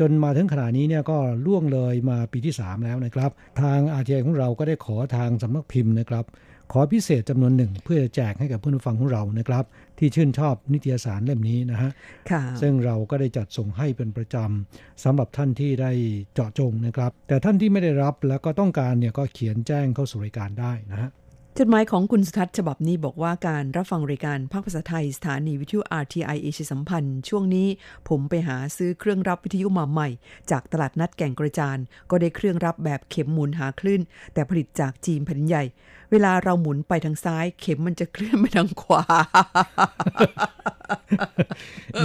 [0.00, 3.30] จนมาถึงขณะนี้เนี่ยก็ล่วงเลยมาปีที่ 3 แล้วนะครับ
[3.62, 6.24] ทางอาเทียของเราก็ได้ขอทางสำนักพิมพ์นะครับ
[6.72, 9.64] ขอพิเศษจำนวนหนึ่ง เพื่อแจกให้กับเพื่อนผู้ฟังของเรานะครับ
[9.98, 11.90] ที่ชื่นชอบนิตยสารเล่มนี้นะฮะ
[12.30, 15.92] ค่ะซึ่งเราก็ได้จัดส่งให้เป็นประจำสำหรับท่านที่ได้
[16.34, 21.10] เจาะจงนะครับ แต่ท่านที่ไม่ได้รับแล้วก็ต้องการเนี่ยก็เขียนแจ้งเข้าสู่รายการได้นะฮะ
[21.60, 27.68] จดหมายของคุณสุทัศน์ฉบับนี้บอกว่าการรับฟังรายการภาคภาษาไทยสถานีวิทยุ RTI เอเชียสัมพันธ์ ช่วงนี้
[28.08, 30.08] ผมไปหาซื้อเครื่องรับวิทยุมาใหม่
[30.50, 31.78] จากตลาดนัดแก่งกระจาน
[32.10, 34.00] ก็ได้เครื่องรับแบบเข็มหมุนหาคลื่น
[34.34, 35.64] แต่ผลิตจากจีนแผ่นใหญ่
[36.10, 39.04] เวลาเราหมุนไปทางซ้าย เข็มมันจะเคลื่อนไปทางขวา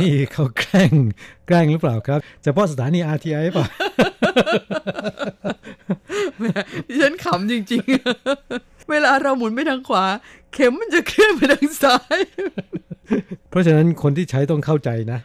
[0.02, 0.92] นี่เขาแกล้ง
[1.48, 3.66] แกล้งหรือเปล่าครับเฉพาะสถานี RTI ป่ะ
[6.88, 10.06] ดิฉันขำจริง ๆ เวลาเราหมุนไปทางขวา
[10.54, 12.20] เข็มมันจะเคลื่อนไปทางซ้าย
[13.50, 15.20] เพราะฉะนั้นคนที่ใช้ต้องเข้าใจนะ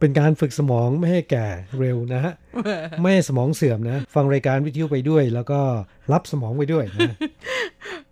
[0.00, 1.46] เป็นการฝึกสมองไม่ให้แก่
[1.78, 2.34] เร็วนะฮะ
[3.00, 5.60] ไม่ให้สมองเสื่อมนะ ฟังรายการวิทยุไปด้วย แล้วก็
[6.12, 7.14] รับสมองไปด้วยนะ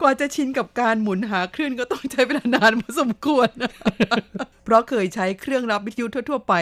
[0.00, 3.50] กว่าจะชินกับการหมุนหาคลื่นก็ต้องใช้เวลานานพอสมควร
[4.64, 6.54] เพราะเคยใช้เครื่องรับวิทยุทั่ว ๆ ไป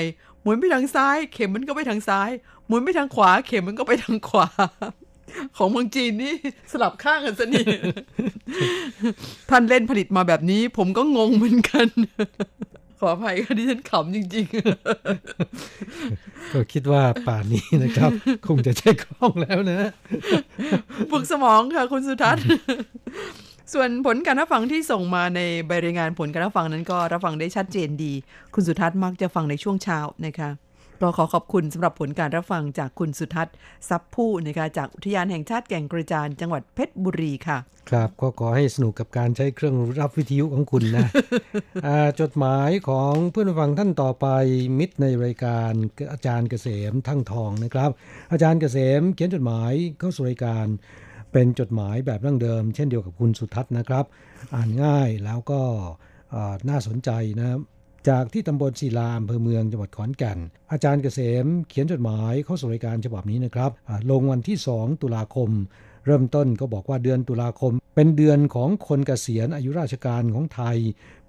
[0.42, 2.30] หมุนไปทางซ้าย เข็มมันก็ไปทางซ้าย
[2.66, 4.48] หมุนไปทางขวา เข็มมันก็ไปทางขวา
[5.56, 6.34] ของเมืองจีนนี่
[6.72, 7.66] สลับข้างกันซะนี่
[9.50, 11.88] ท่านเล่นผลิตมาแบบนี้ ผมก็งงเหมือนกัน
[13.00, 14.46] ขออภัยค่ะที่ฉันขำจริง
[16.52, 18.10] ก็คิดว่าป่านนี้นะครับ
[18.46, 22.44] คงจะใช้กล้องแล้วนะๆฝึกสมองค่ะคุณสุทัศน์
[23.72, 28.12] ส่วนผลการรับฟังที่ส่งมาในใบรายงานผลการรับฟังนั้นก็รับฟังได้ชัดเจนดี
[28.54, 30.50] คุณสุทัศน์มักจะฟังในช่วงเช้านะคะ
[31.02, 33.54] ก็ขอขอบคุณสำหรับผลการรับฟังจากคุณสุทัศน์
[33.88, 37.58] ซับผู้นะคะจากอุทยานแห่งชาติแก่งกระจานจังหวัดเพชรบุรีค่ะ
[37.90, 41.06] ครับก็ขอให้สนุกกับการใช้เครื่องรับวิทยุของคุณนะ
[41.86, 44.26] อ่าจดหมายของเพื่อนผู้ฟังท่านต่อไป
[44.78, 45.72] มิตรในรายการ
[46.12, 47.90] อาจารย์เกษมทั้งทองนะครับ
[48.32, 50.66] อาจารย์เกษมเขียนจดหมายเข้าสู่รายการ
[51.32, 54.04] เป็นจดหมายแบบดั้งเดิม เช่นเดียวกับคุณสุทัศน์นะครับ
[54.54, 55.60] อ่านง่ายแล้วก็
[56.34, 57.10] อ่าน่าสนใจ
[57.40, 57.60] นะครับ
[58.08, 60.38] จากที่ตำบลศิลาอำเภอเมืองจังหวัดขอนแก่น
[60.72, 63.70] อาจารย์เกษมเขียนจดหมายเข้าสู่รายการฉบับนี้นะครับ
[64.10, 65.50] ลงวันที่ 2 ตุลาคม
[66.06, 70.76] เริ่มต้นก็บอกว่าเดือนตุลาคม เป็นเดือนของคนเกษียณอายุราชการของไทย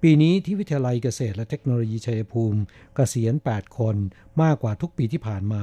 [0.02, 2.60] ปีนี้ที่วิทยาลัยเกษตรและเทคโนโลยีชัยภูมิ
[2.96, 3.96] เกษียณ 8 คน
[4.42, 5.62] มากกว่าทุกปีที่ผ่านมา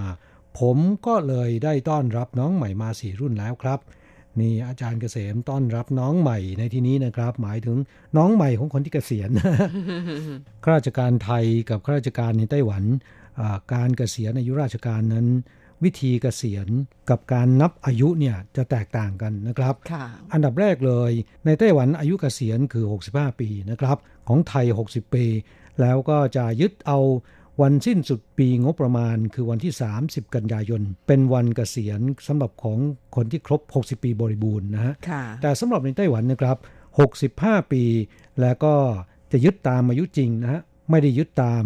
[0.59, 3.79] ผมก็เลยได้ต้อนรับน้องใหม่มาสี่รุ่นแล้วครับ
[4.39, 7.77] นี่อาจารย์เกษมต้อนรับน้องใหม่ในที่นี้นะครับ หมายถึง
[8.17, 9.29] น้องใหม่ของคนที่เกษียณ
[10.63, 12.83] ข้าราชการไทยกับข้าราชการในไต้หวัน
[13.39, 15.27] อ่าการเกษียณอายุราชการนั้น
[15.83, 16.67] วิธีเกษียณ
[17.09, 21.11] กับการนับอายุเนี่ยจะแตกต่างกันนะครับค่ะอันดับแรกเลย
[21.45, 25.25] ในไต้หวันอายุเกษียณคือ 65 ปีนะครับ ของไทย 60 ปี
[25.81, 26.99] แล้วก็จะยึดเอา
[27.61, 32.77] วันสิ้นสุดปีงบประมาณคือวันที่ 30 กันยายน เป็นวันเกษียณสำหรับของ
[33.15, 36.57] คนที่ครบ 60 ปีบริบูรณ์นะฮะค่ะแต่สำหรับในไต้หวันนะครับ
[37.15, 37.83] 65 ปี
[38.41, 38.73] แล้วก็
[39.31, 41.63] จะยึดตามอายุจริงนะฮะไม่ได้ยึดตาม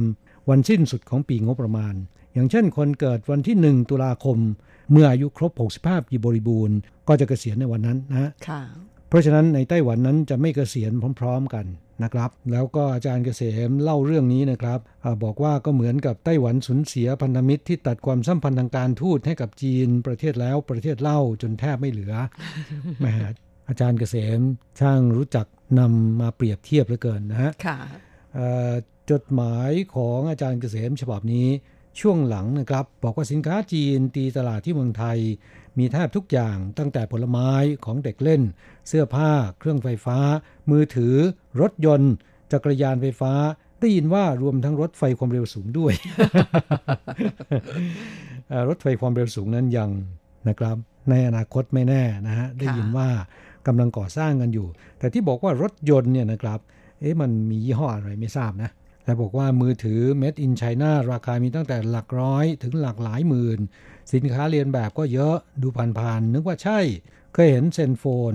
[0.50, 1.94] วันสิ้นสุดของปีงบประมาณ
[2.34, 4.38] อย่างเช่นคนเกิดวันที่ 1 ตุลาคม
[4.92, 5.52] เมื่ออายุครบ
[5.84, 6.78] 65 ปีบริบูรณ์
[7.08, 8.62] ก็จะเกษียณในวันนั้นนะฮะค่ะ
[8.95, 11.66] เพ ราะฉะนั้นในไต้หวันนั้นจะไม่เกษียณพร้อม ๆกัน
[12.04, 22.14] นะครับ แล้วก็อาจารย์เกษมเล่าเรื่องนี้นะครับอาบอกว่าก็เหมือนกับไต้หวันสูญเสียพันธมิตรที่ตัดความสัมพันธ์ทางการทูตให้กับจีนประเทศแล้วประเทศเล่าจนแทบไม่เหลือ
[23.00, 23.08] แหม
[23.70, 24.42] อาจารย์เกษม
[24.80, 25.46] ช่างรู้จัก
[25.80, 27.78] นำมาเปรียบเทียบเหลือเกินนะฮะค่ะ
[28.36, 28.74] เอ่อ
[29.12, 31.48] จดหมายของอาจารย์เกษมฉบับนี้
[32.00, 35.18] ช่วงหลังนะครับ บอกว่าสินค้าจีนตีตลาดที่เมืองไทย
[35.80, 37.52] มีแทบทุกอย่างตั้งแต่ผลไม้
[37.86, 38.42] ของเด็กเล่น
[38.88, 40.18] เสื้อผ้า เครื่องไฟฟ้า
[40.72, 41.16] มือถือ
[41.62, 42.14] รถยนต์
[42.52, 43.34] จักรยานไฟฟ้า
[43.80, 45.94] ได้ยินว่ารวมทั้งรถไฟความเร็วสูงด้วย
[48.70, 49.92] รถไฟความเร็วสูงนั้นยัง
[50.50, 50.78] นะครับ
[51.10, 53.10] ในอนาคตไม่แน่นะฮะได้ยินว่า
[53.68, 54.68] กำลังก่อสร้างกันอยู่
[55.00, 56.60] แต่ที่บอกว่ารถยนต์เนี่ยนะครับ
[57.00, 58.70] เอ๊ะมันมียี่ห้ออะไรไม่ทราบนะ
[59.06, 63.60] และบอกว่ามือถือ Made in China ราคามีตั้งแต่หลักร้อยถึงหลักหลายหมื่น
[64.14, 66.80] สินค้าเรียนแบบก็เยอะดูผ่านๆนึกว่าใช่
[67.34, 68.34] เคยเห็นเซนโฟน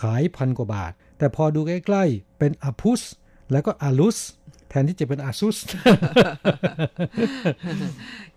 [0.00, 3.02] ขายพันกว่าบาท แต่พอดูใกล้ๆเป็น Apus
[3.52, 4.18] แล้วก็อาลุส
[4.80, 5.56] นที่จะเป็น Asus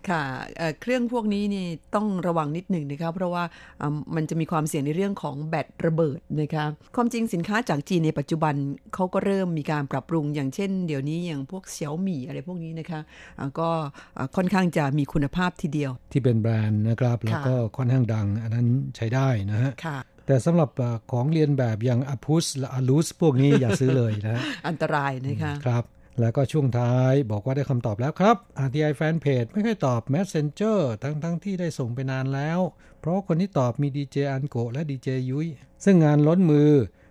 [0.08, 0.22] ค่ะ
[0.56, 3.44] เอ่อเครื่องพวกนี้นี่ต้องระวังนิดหนึ่งนะคะเพราะว่า
[3.80, 6.64] อ่ามันจะมีความเสี่ยงในเรื่องของแบตระเบิดนะคะ
[6.96, 8.54] ความจริงสินค้าจากจีนในปัจจุบัน
[8.94, 13.00] เขาก็เริ่มมีการปรับปรุงอย่างเช่น เดี๋ยวนี้อย่างพวกเสี่ยวหมี่อะไรพวกนี้นะคะ
[13.38, 13.68] อ่าก็
[14.16, 25.84] อ่าค่อนข้างจะมีคุณภาพทีเดียว ที่เป็นแบรนด์นะครับ แล้วก็ค่อนข้างดัง อันนั้นใช้ได้นะฮะค่ะแต่สำหรับอ่าของเรียนแบบอย่าง Apus และ Alus พวกนี้อย่าซื้อเลยนะฮะอันตรายนะคะครับ
[26.20, 32.60] แล้วก็ช่วงท้ายบอกว่าได้คำตอบแล้วครับ RTI Fanpage ไม่ค่อยตอบ Messenger ทั้งทั้งที่ได้ส่งไปนานแล้ว
[33.00, 35.48] เพราะคนที่ตอบมีดีเจอันโกและดีเจยุ้ย
[35.84, 36.70] ซึ่งงานล้นมือ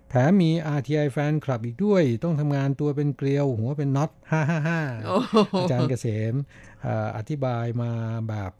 [0.10, 6.36] แถมมี RTI แฟนคลับอีกด้วย ต้องทำงานตัวเป็นเกลียว หัวเป็นน็อต555 อาจารย์เกษม
[7.18, 7.92] อธิบายมา
[8.30, 8.54] แบบ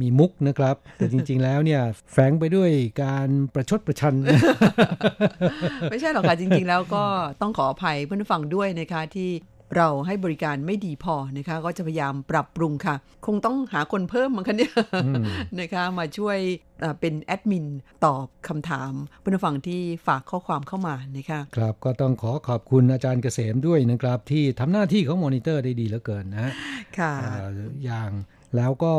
[0.00, 2.70] มีมุกนะครับ แต่จริง ๆ แล้วเนี่ยแฝงไปด้วย
[3.02, 4.14] การประชดประชัน
[5.90, 7.04] ไม่ใช่หรอกค่ะ จริง ๆ แล้วก็
[7.40, 9.30] ต้องขออภัยเพื่อนฟังด้วยนะคะที่
[9.76, 12.94] เราให้บริการไม่ดีพอนะคะ ก็จะพยายามปรับปรุงค่ะ
[13.26, 14.74] คงต้องหาคนเพิ่มมั้งคะเนี่ย
[15.60, 16.38] นะคะมาช่วย
[17.00, 17.66] เป็นแอดมิน
[18.04, 26.52] ตอบคำถามเพื่อนฟังที่ฝากข้อความเข้ามานะคะครับก็ต้องขอขอบคุณอาจารย์เกษมด้วยนะครับ ที่ทำหน้าที่ของมอนิเตอร์ได้ดีเหลือเกินนะ
[26.98, 27.12] ค่ะ
[27.84, 28.10] อย่าง
[28.56, 28.94] แล้วก็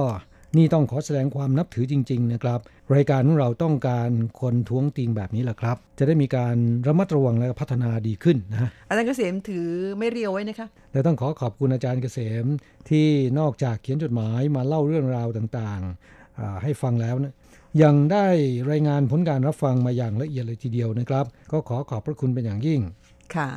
[0.57, 2.59] นี่ต้องขอแสดงความนับถือจริง ๆ นะครับ
[2.95, 4.09] รายการของเราต้องการ
[4.41, 6.55] คนท้วงติงแบบนี้แหละครับ จะได้มีการ
[6.87, 12.45] ระมัดระวังและพัฒนาดีขึ้นนะอาจารย์เกษมถือไม่เรียวไว้นะคะและต้องขอขอบคุณอาจารย์เกษม
[12.89, 13.07] ที่
[13.39, 17.33] นอกจากเขียนจดหมายมาเล่าเรื่องราวต่างๆให้ฟังแล้วนะ
[17.83, 18.25] ยังได้
[18.71, 22.81] รายงานผลการรับฟังมาอย่างละเอียดเลยทีเดียวนะครับ ก็ขอขอบพระคุณเป็นอย่างยิ่ง
[23.35, 23.49] ค่ะ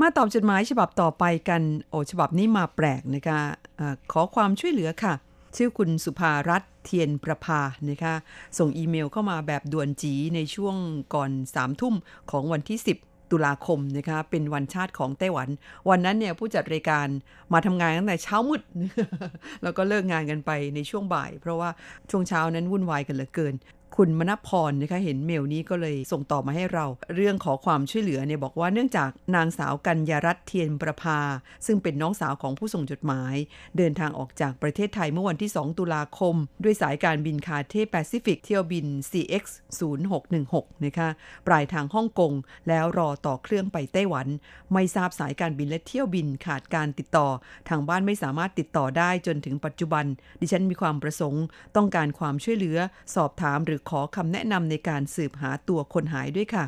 [0.00, 5.14] มาตอบจดหมายฉบับต่อไปกันโอ้ฉบับนี้มาแปลกนะคะะขอความช่วยเหลือค่ะ
[5.56, 7.60] ชื่อคุณสุภารัตเทียนประภา
[7.90, 8.14] นะคะ
[8.58, 10.76] ส่งอีเมลเข้ามาแบบด่วนจีในช่วง
[11.14, 11.94] ก่อนสามทุ่ม
[12.30, 15.48] ของวันที่ 10 ตุลาคมนะคะ เป็นวันชาติของไต้หวัน
[15.88, 17.06] วันนั้นเนี่ยผู้จัดรายการ
[17.52, 18.62] มาทำงานตั้งแต่เช้ามืด
[19.62, 21.70] แล้วก็เลิกงานกันไปในช่วงบ่าย เพราะว่า
[22.10, 23.54] ช่วงเช้านั้นวุ่นวายกันเหลือเกิน
[24.02, 31.18] คุณมณพรนะคะเห็นเมลนี้ก็เลยส่งต่อมาให้เรา เรื่องขอความช่วยเหลือเนี่ยบอกว่าเนื่องจากนางสาวกัญญารัตน์เทียนประภา
[31.66, 33.34] ซึ่งเป็นน้องสาวของผู้ส่งจดหมาย
[33.76, 39.44] เดินทางออกจากประเทศไทยเมื่อวันที่ 2 ตุลาคม ด้วยสายการบิน Cathay Pacific เที่ยวบิน CX
[40.14, 41.08] 0616นะคะ
[41.46, 42.32] ปลายทางฮ่องกง
[42.68, 44.26] แล้วรอต่อเครื่องไปไต้หวัน
[44.72, 47.28] ไม่ทราบสายการบินและเที่ยวบินขาดการติดต่อ
[47.68, 50.04] ทางบ้านไม่สามารถติดต่อได้จนถึงปัจจุบัน
[50.40, 51.44] ดิฉันมีความประสงค์
[51.76, 52.78] ต้องการความช่วยเหลือ
[53.14, 56.64] สอบถามหรือขอคำแนะนำในการสืบหาตัวคนหายด้วยค่ะ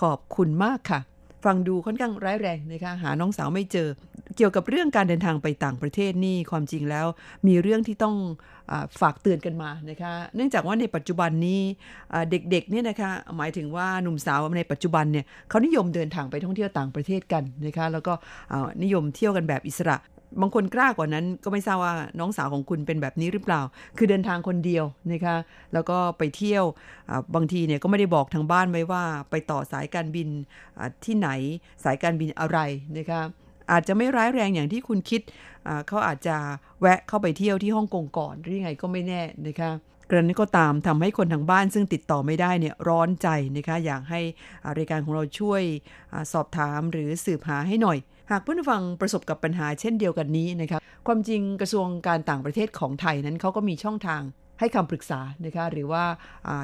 [0.00, 1.00] ขอบคุณมากค่ะ
[1.44, 3.88] ฟังดูค่อนข้างร้ายแรงนะคะหาน้องสาวไม่เจอ
[4.36, 7.06] เกี่ยวกับเรื่องการเดินทางไปต่างประเทศนี่ความจริงแล้ว
[7.46, 8.16] มีเรื่องที่ต้อง
[8.70, 11.60] อฝากเตือนกันมานะคะ เนื่องจากว่าในปัจจุบันนี้
[12.30, 18.12] เด็กๆเนี่ยนะคะหมายถึงว่าหนุ่มสาวในปัจจุบันเนี่ยเขานิยมเดินทางไปท่องเที่ยวต่างประเทศกันนะคะแล้วก็
[18.82, 19.96] นิยมเที่ยวกันแบบอิสระ
[20.40, 23.60] บางคนกล้ากว่านั้นก็ไม่ทราบว่าน้องสาวของคุณเป็นแบบนี้หรือเปล่า
[23.98, 25.36] คือเดินทางคนเดียวนะคะ
[25.72, 26.64] แล้วก็ไปเที่ยว
[27.34, 30.28] บางทีเนี่ยก็ไม่ได้บอกทางบ้านไว้ว่า ไปต่อสายการบิน
[31.04, 31.28] ที่ไหน
[31.84, 32.58] สายการบินอะไร
[32.98, 33.22] นะคะ
[33.72, 35.20] อาจจะไม่ร้ายแรงอย่างที่คุณคิด
[35.88, 36.36] เขาอาจจะ
[36.80, 39.70] แวะเข้าไปเที่ยวที่ฮ่องกงก่อนหรือยังไงก็ไม่แน่นะคะ
[40.10, 44.20] กรณีก็ตามทำให้คนทางบ้านซึ่งติดต่อไม่ได้เนี่ยร้อนใจนะคะอยากให้
[44.78, 45.62] รายการของเราช่วย
[46.12, 47.98] อสอบถามหรือสืบหาให้หน่อย
[48.30, 54.22] หากเพื่อนฟังประสบกับปัญหาเช่นเดียวกันนี้นะครับความจริงกระทรวงการต่างประเทศของไทยนั้นเขาก็มีช่องทาง
[54.60, 56.04] ให้คำปรึกษานะคะหรือว่า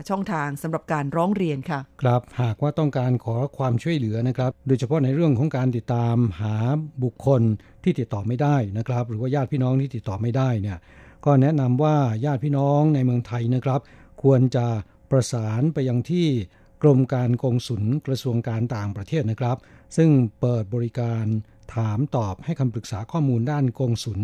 [0.09, 6.57] ช่องทางสำหรับการร้องเรียนค่ะ ครับหากว่าต้องการขอความช่วยเหลือนะครับ โดยเฉพาะในเรื่องของการติดตามหา
[7.03, 7.43] บุคคล
[7.85, 10.79] ที่ติดต่อไม่ได้นะครับ หรือว่าญาติพี่น้องที่ติดต่อไม่ได้เนี่ย
[11.25, 13.81] ก็แนะนำว่าญาติพี่น้องในเมืองไทยนะครับ
[14.23, 14.67] ควรจะ
[15.11, 16.29] ประสานไปยังที่
[16.83, 19.59] กรมการกงสุลกระทรวงการต่างประเทศนะครับ
[19.97, 21.25] ซึ่งเปิดบริการ
[21.75, 24.21] ถามตอบให้คำปรึกษาข้อมูลด้านกงสุล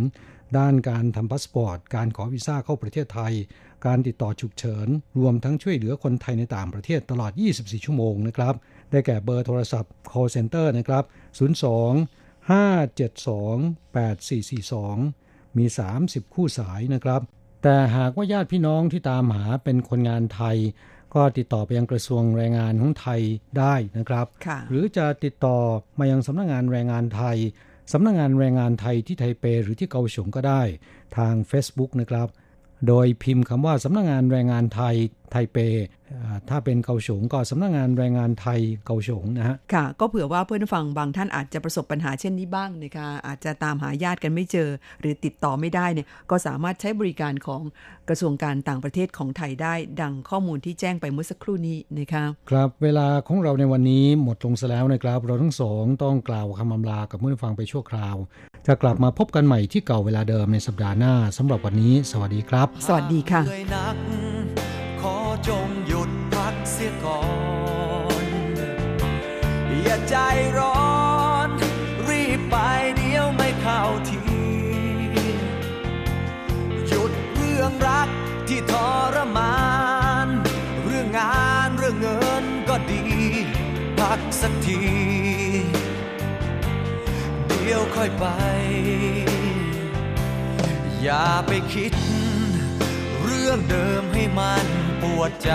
[0.59, 3.33] ด้านการทำพาสปอร์ต การขอวีซ่าเข้าประเทศไทย
[3.87, 4.89] การติดต่อฉุกเฉิน
[5.21, 8.55] รวมทั้งช่วยเหลือคนไทยในต่างประเทศตลอด 24 ชั่วโมงนะครับ
[8.91, 13.59] ได้แก่เบอร์โทรศัพท์ call center นะครับ 02 572
[13.95, 15.67] 8442 มี
[16.01, 17.21] 30 คู่สายนะครับ
[17.63, 20.57] แต่หากว่าญาติพี่น้องที่ตามหาเป็นคนงานไทย
[21.15, 23.21] ก็ติดต่อไปยังกระทรวงแรงงานของไทย
[23.59, 24.27] ได้นะครับ
[24.69, 25.59] หรือจะติดต่อ
[25.99, 27.37] มายังสำนักงงานแรงงานไทย
[27.93, 30.63] สำนักงงานแรงงานไทยที่ไทเปหรือที่เกาสงก็ได้
[31.17, 32.29] ทาง Facebook นะครับ
[32.89, 34.97] โดยพิมพ์คำว่าสำนักงงานแรงงานไทย
[35.33, 35.59] ไทเป
[36.49, 44.69] ถ้าเป็นเกาสงก็สำนักงงานแรงงานไทยเกาสงนะฮะ ค่ะ ก็เผื่อว่าเพื่อนฟังบางท่านอาจจะประสบปัญหาเช่นนี้บ้างนะคะอาจจะตามหาญาติกันไม่เจอ
[45.01, 47.63] หรือติดต่อไม่ได้เนี่ยก็สามารถใช้บริการของ
[48.09, 58.17] กระทรวงการต่างประเทศของไทยได้ ดังข้อมูลที่แจ้งไปเมื่อสักครู่นี้นะคะครับเวลาของเราในวันนี้หมดลงซะแล้วนะครับเราทั้งสองต้องกล่าวคำอำลากับเพื่อนฟังไปชั่วคราว
[58.67, 64.68] จะกลับมาพบกันใหม่ที่เก่าเวลาเดิมในสัปดาห์หน้าสำหรับวันนี้ สวัสดีครับ สวัสดีค่ะขอ
[65.47, 67.23] จงหยุดพักเสียก่อ
[68.23, 68.25] น
[69.83, 70.17] อย่าใจ
[70.59, 70.89] ร้อ
[71.47, 71.49] น
[72.09, 72.57] รีบไป
[72.97, 74.21] เดียวไม่เข้าที
[76.89, 78.09] หยุดเรื่องรัก
[78.49, 78.75] ที่ท
[79.15, 79.59] รมา
[80.27, 80.29] น
[80.85, 83.05] เรื่องงานเรื่องเงินก็ดี
[83.99, 84.81] พักสักที
[87.47, 88.27] เดี๋ดี๋ยวค่อยไป
[91.03, 91.93] อย่าไปคิด
[93.29, 94.67] เรื่องเดิมให้มัน
[95.03, 95.51] ปวดใจ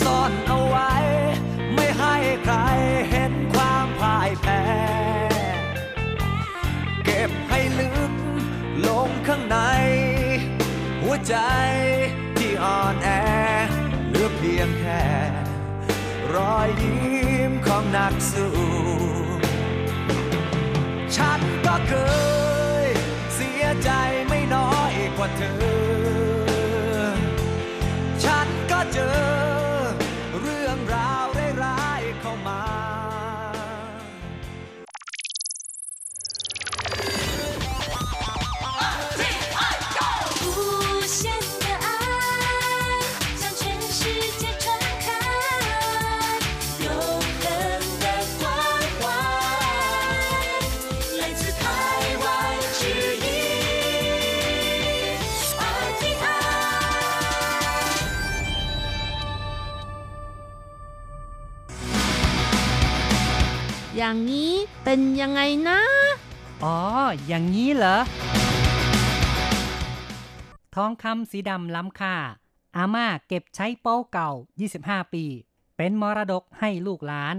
[0.00, 0.92] ซ่อนเอาไว้
[1.74, 2.56] ไม่ให้ใคร
[3.10, 4.62] เห็นความพ่ายแพ้
[7.04, 8.12] เก็บให้ลึก
[8.88, 9.58] ลงข้างใน
[11.02, 11.36] หัวใจ
[12.38, 13.08] ที่อ่อนแอ
[14.08, 15.04] เหลือเพียงแค่
[16.34, 18.54] รอยยิ้มของนักสู้
[21.16, 21.94] ฉันก็เค
[22.84, 22.86] ย
[23.34, 23.90] เสียใจ
[25.20, 25.99] ว่าเธอ
[64.10, 65.80] อย่างนี้เป็นยังไงนะ
[66.64, 66.78] อ๋อ
[67.26, 67.98] อย่างนี้เหรอ
[70.74, 72.16] ทองคำสีดำล้ำค่า
[72.76, 74.30] อาม่าเก็บใช้โป้เก่า
[74.70, 75.24] 25 ปี
[75.76, 77.36] เป็นมรดกให้ลูกหลาน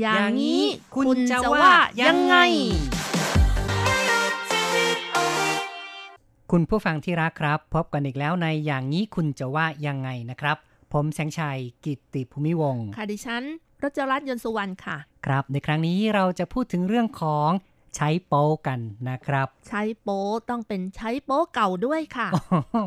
[0.00, 0.64] อย่างนี้
[0.94, 1.68] คุณจะว่า
[2.02, 2.36] ยังไง
[6.54, 10.56] คุณผู้ฟังที่รักครับ พบกันอีกแล้วในอย่างนี้คุณจะว่ายังไงนะครับ
[10.92, 13.42] ผมแสงชัยกิตติภูมิวงศ์ค่ะดิฉัน
[13.82, 17.50] รจรัตน์ยนต์สุวรรณค่ะ ครับในครั้งนี้เราจะพูดถึงเรื่องของ
[17.96, 22.28] ใช้โป้กันนะครับ ใช้โป๊ต้องเป็นใช้โป๊เก่าด้วยค่ะ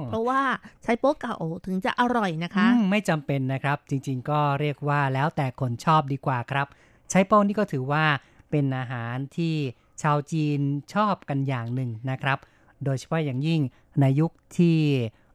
[0.10, 0.41] เพราะว่า
[0.84, 6.67] ใช้โป๊เก่าถึงจะอร่อยนะคะอืมไม่จำเป็นนะครับ จริง ๆ ก็เรียกว่าแล้วแต่คนชอบดีกว่าครับ
[7.12, 8.04] ใช้โป้นี่ก็ถือว่า
[8.51, 9.56] เป็นอาหารที่
[10.01, 10.60] ชาวจีน
[10.93, 12.39] ชอบกันอย่างหนึ่งนะครับ
[12.83, 13.61] โดยเฉพาะอย่างยิ่ง
[14.01, 14.77] ในยุคที่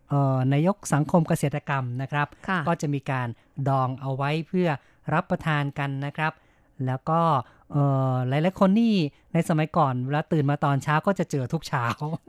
[0.08, 3.28] เอ่อในยุคสังคมเกษตรกรรมนะครับค่ะก็จะมีการ
[3.68, 4.68] ดองเอาไว้เพื่อ
[5.14, 6.32] รับประทานกันนะครับ
[6.86, 7.20] แล้วก็
[7.72, 8.94] เอ่อหลายๆคนนี่
[9.32, 11.86] ในสมัยก่อนเวลาตื่นมาตอนเช้าก็จะเจอทุกเช้า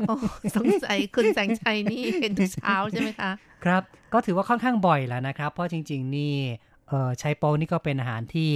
[0.08, 0.16] โอ้
[0.56, 3.32] สงสัยคุณแสงชัยนี่เป็นทุกเช้าใช่ไหมคะ
[3.64, 6.36] ครับ ก็ถือว่าค่อนข้างบ่อยแล้วนะครับ เพราะจริง ๆ นี่
[6.88, 8.52] เออไชโปนี่ก็เป็นอาหารที่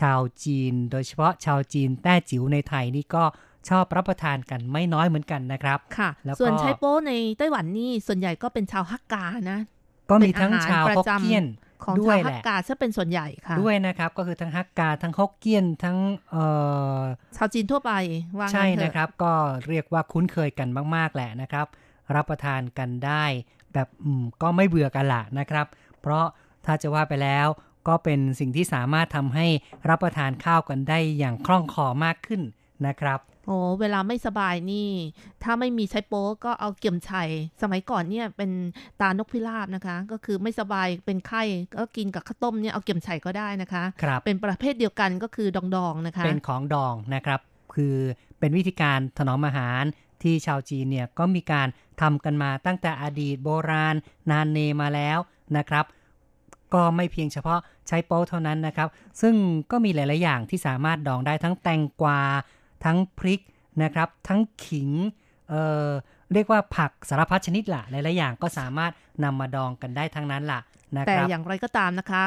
[0.00, 3.24] ชาวจีน โดยเฉพาะชาวจีนแต้จิ๋วในไทยนี่ก็
[3.68, 9.60] ชอบรับประทานกันไม่น้อยเหมือนกันนะครับค่ะแล้วก็ส่วนใช้โป๊ในไต้หวันนี่ส่วนใหญ่ก็เป็นชาวฮักกานะ
[10.10, 11.44] ก็มีทั้งเป็นอาหารชาวประฮกจำเกี้ยน
[11.84, 15.96] ของด้วชาวยแหฮักละกาซะเป็นส่วนใหญ่ค่ะ ด้วยนะครับก็คือทั้งฮักกาทั้งฮกเกี้ยนทั้ง
[16.30, 16.44] เอ่
[16.98, 17.00] อ
[17.36, 17.92] ชาวจีนทั่วไป
[18.38, 19.32] ว่างั้นใช่เถอนะครับ ก็
[19.68, 21.66] เรียกว่าคุ้นเคยกันมาก ๆแหละนะครับ
[22.14, 23.24] รับประทานกันได้
[23.72, 25.66] แบบอืมก็ไม่เบื่อกันละนะครับ
[26.00, 26.24] เพราะ
[26.66, 27.46] ถ้าจะว่าไปแล้ว
[27.88, 29.46] ก็เป็นสิ่งที่สามารถทำให้
[29.88, 32.42] รับประทานข้าวกันได้อย่างคล่องคอมากขึ้น
[32.86, 33.18] นะครับ
[33.48, 34.90] โอ้เวลาไม่สบายนี่
[35.42, 37.30] ถ้าไม่มีใช้โป๊ก็เอาเกี่ยมชัย
[37.62, 38.50] สมัยก่อนเนี่ยเป็น
[39.00, 41.42] ตานกพิราบนะคะ ก็คือไม่สบายเป็นไข้
[41.78, 47.40] ก็กินกับข้าวต้มเนี่ยเอาเกี่ยมชัยก็ได้นะคะครับเป็นประเภทเดียวกันก็คือดองๆนะคะ เป็นของดองนะครับ
[47.74, 47.96] คือ
[48.38, 49.82] เป็นวิธีการถนอมอาหาร
[50.22, 51.68] ที่ชาวจีนเนี่ยก็มีการ
[52.00, 53.94] ทำกันมาตั้งแต่อดีตโบราณ
[54.30, 55.18] นานเนมาแล้ว
[55.56, 55.84] นะครับ
[56.74, 58.88] ก็ไม่เพียงเฉพาะใช้โป๊เท่านั้นนะครับ
[59.20, 59.34] ซึ่ง
[59.70, 62.20] ก็มีหลาย ๆ อย่างที่สามารถดองได้ทั้งแตงกวา
[62.84, 63.40] ทั้งพริก
[63.82, 64.90] นะครับ ทั้งขิง
[65.48, 65.88] เอ่อ
[66.32, 68.92] เรียกว่าผักสารพัดชนิดละหลายๆอย่างก็สามารถ
[69.24, 70.60] นำมาดองกันได้ทั้งนั้นล่ะ
[70.96, 72.24] นะแต่ครับอย่างไรก็ตามนะคะ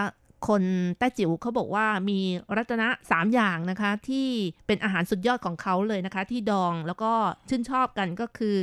[0.48, 0.64] คน
[0.98, 2.20] แต้จิ๋วเขาบอกว่ามี
[2.58, 4.28] รัตนะสามอย่างนะคะ ที่
[4.68, 7.12] เป็นอาหารสุดยอดของเขาเลยนะคะ ที่ดองแล้วก็
[7.50, 8.56] ชื่นชอบกันก็คือ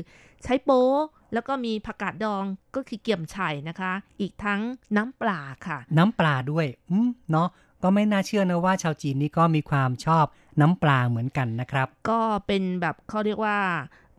[0.44, 0.86] ใช้โป๊
[1.34, 4.60] แล้วก็มีผักกาดดองก็คือเกี่ยมไฉ่นะคะ อีกทั้ง
[4.96, 7.48] น้ำปลาค่ะ น้ำปลาด้วยอืมเนาะ
[7.82, 10.24] ก็ไม่น่าเชื่อนะว่าชาวจีนนี่ก็มีความชอบ
[10.60, 13.58] น้ำปลาเหมือนกันนะครับ ก็เป็นแบบเขาเรียกว่า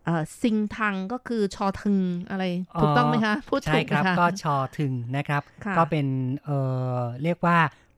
[0.06, 1.98] เอ่อซิงทังก็คือชอทึง
[2.30, 2.44] อะไร
[2.82, 6.08] ถูกต้องไหมคะพูดใช่ถูกครับไหมคะก็ชอถึงนะครับค่ะก็เป็น
[6.46, 6.60] เอ่
[6.98, 7.58] อเรียกว่า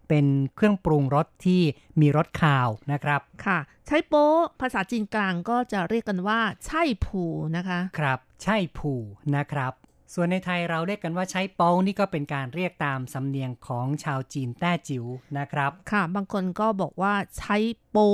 [0.10, 0.26] เป็น
[0.56, 1.62] เครื่องปรุงรสที่
[2.02, 4.30] มีรสคาวนะครับค่ะ ใช้โป๊
[4.62, 7.24] ภาษาจีนกลางก็จะเรียกกันว่า ใช่ผู
[7.58, 8.94] นะคะ ครับ ใช่ผู
[9.36, 9.74] นะครับ
[10.14, 15.06] ส่วนในไทยเราเรียกกันว่าใช้โป้งนี่ก็เป็นการเรียกตามสำเนียงของชาวจีนแต้จิ๋ว
[15.38, 17.58] นะครับ ค่ะ บางคนก็บอกว่าใช้
[17.92, 18.12] โป๊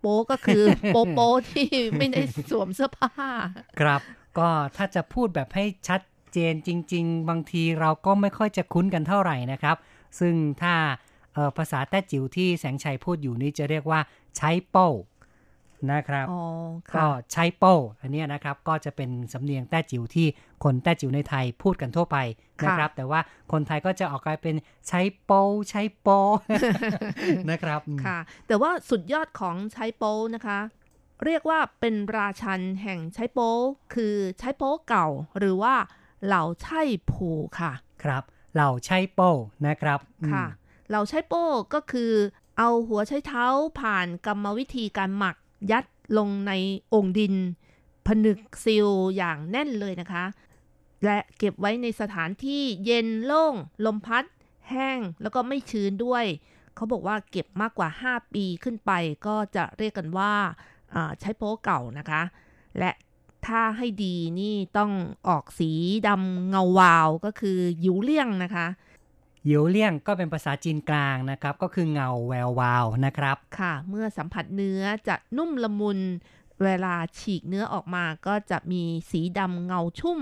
[0.00, 3.10] โป๊ก็คือโป๊โป๊ที่ไม่ได้สวมเสื้อผ้า
[3.80, 4.00] ครับ
[4.38, 6.00] ก็ถ้าจะพูดแบบให้ชัด
[6.32, 9.76] เจนจริง ๆ บางทีเราก็ไม่ค่อยจะคุ้นกันเท่าไหร่นะครับ
[10.20, 10.74] ซึ่งถ้า
[11.34, 14.00] เอ่อภาษาแต้จิ๋วที่แสงชัยพูดอยู่นี่จะเรียกว่า
[14.36, 14.88] ใช้โป้
[15.92, 16.42] นะครับอ๋อ
[16.94, 20.26] ก็ค่ะใช้โป้อันเนี้ยนะครับก็จะเป็นสำเนียงแต้จิ๋วที่
[20.64, 22.16] คนแต้จิ๋วในไทยพูดกันทั่วไป
[22.64, 23.20] นะครับ แต่ว่า
[23.52, 24.54] คนไทยก็จะออกกลายเป็น
[24.88, 26.18] ใช้โป้ใช้โป้
[27.50, 30.58] นะครับอืมค่ะ แต่ว่าสุดยอดของใช้โป้นะคะ
[31.24, 33.48] เรียกว่าเป็นราชันแห่งใช้โป้
[33.94, 35.08] คือใช้โป้เก่า
[35.38, 35.74] หรือว่า
[36.26, 37.28] เหล่าใช่ผู
[37.60, 37.72] ค่ะ
[38.02, 38.22] ครับ
[38.54, 39.30] เหล่าใช้โป้
[39.66, 40.44] นะครับอืมค่ะ
[40.88, 42.12] เหล่าใช้โป้ก็คือ
[42.58, 43.46] เอาหัวใช้เท้า
[43.80, 45.36] ผ่านกรรมวิธีการหมัก
[45.70, 45.84] ยัด
[46.18, 46.52] ลงใน
[46.94, 47.34] องค์ดิน
[48.06, 50.24] ผนึกซีลอย่างแน่นเลยนะคะ
[51.04, 53.54] และเก็บไว้ในสถานที่เย็นโล่ง
[53.86, 54.24] ลมพัด
[54.70, 56.24] แห้งแล้วก็ไม่ชื้นด้วย
[56.74, 58.92] เขาบอกว่าเก็บมากกว่า 5 ปีขึ้นไป
[59.26, 62.22] ก็จะเรียกกันว่าาใช้โป๊เก่านะคะ
[62.78, 62.90] และ
[63.46, 64.92] ถ้าให้ดีนี่ต้อง
[65.28, 65.70] ออกสี
[66.08, 68.66] ดำเงาวาวก็คือยิวเลี่ยงนะคะ
[69.44, 75.98] เหยียวเลี่ยงก็เป็นภาษาจีนกลางนะครับ ก็คือเงาแวววาวนะครับ ค่ะ เมื่อสัมผัสเนื้อจะนุ่มละมุน
[76.64, 80.20] เวลาฉีกเนื้อออกมาก็จะมีสีดำเงาชุ่ม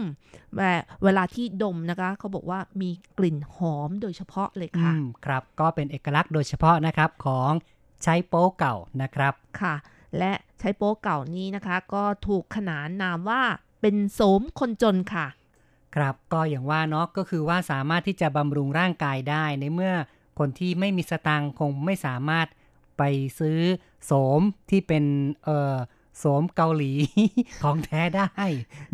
[0.57, 0.73] แต่
[1.05, 7.53] เวลาที่ดมนะคะ เขาบอกว่ามีกลิ่นหอมโดยเฉพาะเลยอืค่ะมครับ ก็เป็นเอกลักษณ์โดยเฉพาะนะครับของ
[8.03, 9.75] ใช้โป้เก่านะครับค่ะ
[10.19, 13.43] และใช้โป๊เก่านี้นะคะ ก็ถูกขนานนามว่า
[13.81, 15.27] เป็นโสมคนจนค่ะ
[15.95, 19.95] ครับก็อย่างว่าเนาะก็คือว่าสามารถที่จะบำรุงร่างกายได้ในเมื่อ
[20.39, 22.47] คนที่ไม่มีสตังค์คงไม่สามารถ
[22.99, 23.03] ไป
[23.39, 23.59] ซื้อ
[24.07, 24.41] โสม
[24.71, 25.05] ที่เป็น
[25.45, 25.77] เอ่อ
[26.19, 26.93] โสมเกาหลี
[27.63, 28.31] ของแท้ได้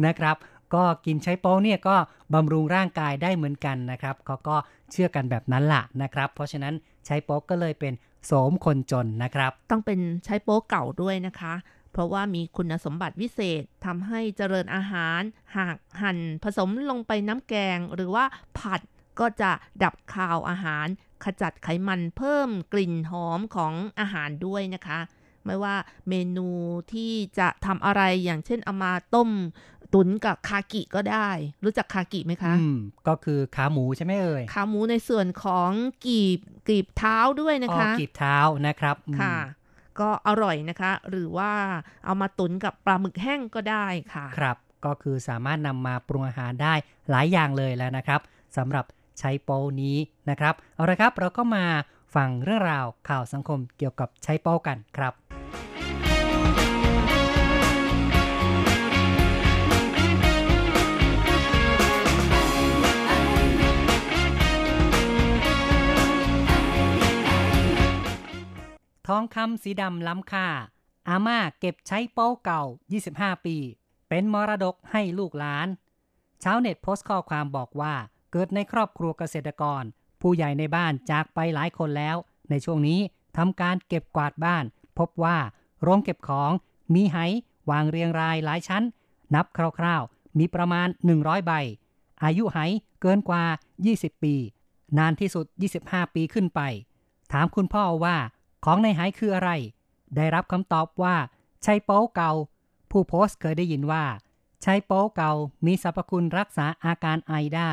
[0.07, 0.37] นะครับ
[0.75, 1.97] ก็กินใช้โป้เนี่ยก็
[2.35, 4.57] บำรุงร่างกายได้เหมือนกันนะครับเขาก็
[4.91, 6.75] เชื่อกันแบบนั้นล่ะนะครับ เพราะฉะนั้น
[7.07, 7.93] ใช้โป๊กก็เลยเป็น
[8.27, 11.55] โสมคนจนนะครับ ต้องเป็นใช้โป๊กเก่าด้วยนะคะ
[11.93, 15.21] เพราะว่ามีคุณสมบัติวิเศษทำให้เจริญอาหาร
[15.57, 18.25] หากหั่นผสมลงไปน้ำแกงหรือว่า
[18.59, 18.81] ผัด
[19.21, 19.51] ก็จะ
[19.83, 20.87] ดับคาวอาหาร
[21.25, 24.99] ขจัดไขมันเพิ่มกลิ่นหอมของอาหารด้วยนะคะ
[25.47, 25.77] ไม่ว่า
[26.09, 26.49] เมนู
[26.93, 29.31] ที่จะทำอะไรอย่างเช่นเอามาต้ม
[29.95, 31.31] ตุนกับคากิก็ได้
[31.65, 32.79] รู้จักคากิไหมคะอืม
[33.09, 35.71] ก็คือขาหมูใช่ไหมเอ่ยขาหมูในส่วนของ
[36.07, 39.37] กีบกีบเท้าด้วยนะอ๋อคะกีบเท้านะครับอืมค่ะ
[40.01, 41.53] ก็อร่อยนะคะ หรือว่า
[42.05, 46.75] เอามาตุนกับปลาหมึกแห้งก็ได้ค่ะ ครับก็คือสามารถนำมาปรุงอาหารได้
[47.11, 48.21] หลายอย่างเลยแล้วนะครับ
[48.57, 48.85] สำหรับ
[49.19, 49.97] ใช้โป้นี้
[50.31, 51.65] นะครับ เอาละครับเราก็มา
[52.15, 55.13] ฟังเรื่องราวข่าวสังคมเกี่ยวกับใช้โป้กันครับ
[69.09, 70.49] ทองคำสีดำล้ำค่า
[71.09, 72.63] อาม่าเก็บใช้โป้เก่า
[73.05, 73.57] 25 ปี
[74.09, 75.69] เป็นมรดกให้ลูกหลาน
[76.43, 77.95] ชาวเน็ตโพสต์ข้อความบอกว่า
[78.33, 79.83] เกิดในครอบครัวเกษตรกร
[80.21, 82.17] ผู้ใหญ่ในบ้านจากไปหลายคนแล้ว
[82.51, 83.01] ในช่วงนี้
[83.37, 84.65] ทำการเก็บกวาดบ้าน
[84.99, 85.39] พบว่า
[85.83, 86.53] โรงเก็บของ
[86.95, 87.19] มีไห
[87.71, 88.85] วางเรียงรายหลายชั้น
[89.35, 89.47] นับ
[89.79, 90.89] คร่าวๆ มีประมาณ
[91.19, 91.53] 100 ใบ
[92.25, 92.59] อายุไห
[93.01, 93.45] เกินกว่า
[93.85, 94.35] 20 ปี
[94.99, 95.47] นานที่สุด
[95.83, 96.61] 25 ปีขึ้นไป
[97.33, 98.17] ถามคุณพ่อว่า
[98.65, 99.51] ของในหายคืออะไร
[100.17, 101.17] ได้รับคำตอบว่า
[101.63, 102.33] ใช้โป๊เกา
[102.91, 104.05] ผู้โพสต์เคยได้ยินว่า
[104.63, 105.33] ใช้โป๊เกา
[105.67, 107.71] มีสรรพคุณรักษาอาการไอได้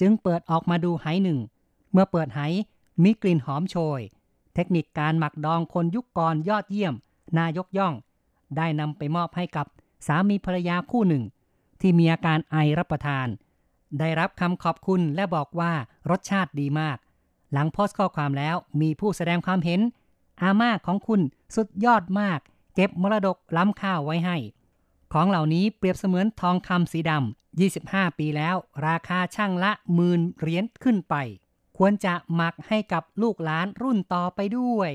[0.00, 1.38] จึงเปิดออกมาดูไหหนึ่ง
[1.92, 2.40] เมื่อเปิดไห
[3.02, 4.00] มีกลิ่นหอมโชย
[4.54, 6.94] เทคนิคการหมักดองคนยุคก่อนยอดเยี่ยม
[7.38, 7.94] นายกย่อง
[8.56, 9.66] ได้นำไปมอบให้กับ
[10.06, 11.24] สามีภรรยาคู่หนึ่ง
[11.80, 13.26] ที่มีอาการไอรับประทาน
[13.98, 15.72] ได้รับคำขอบคุณและบอกว่า
[16.10, 16.96] รสชาติดีมาก
[17.52, 19.80] หลังโพสต์ข้อความแล้วมีผู้แสดงความเห็น
[20.42, 21.20] อาม่าของคุณ
[21.54, 22.40] สุดยอดมาก
[22.74, 24.36] เก็บมรดกล้ำค่าไว้ให้
[25.12, 28.56] ของเหล่านี้เปรียบเสมือนทองคำสีดำ 25 ปีแล้ว
[28.86, 31.14] ราคาช่างละหมื่นเหรียญขึ้นไป
[31.78, 34.92] ควรจะหมักให้กับลูกหลานรุ่นต่อไปด้วย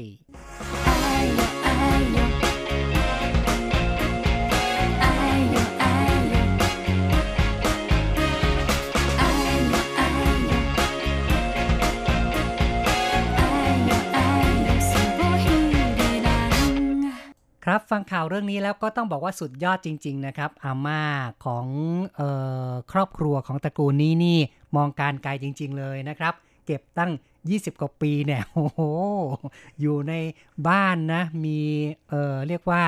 [17.70, 21.02] ครับฟังข่าวเรื่องนี้แล้วก็ต้องบอกว่าสุดยอดจริง ๆ นะครับอาม่า
[21.46, 21.68] ของ
[22.18, 22.22] เอ
[22.70, 24.40] อครอบครัวของตระกูลนี้นี่
[24.76, 26.34] มองการไกลจริง ๆ เลยนะครับ
[26.66, 27.12] เก็บตั้ง
[27.46, 28.80] 20 กว่าปีเนี่ยโอ้โห
[29.82, 30.14] อยู่ใน
[30.68, 31.58] บ้านนะ มี
[32.10, 32.82] เออเรียกว่า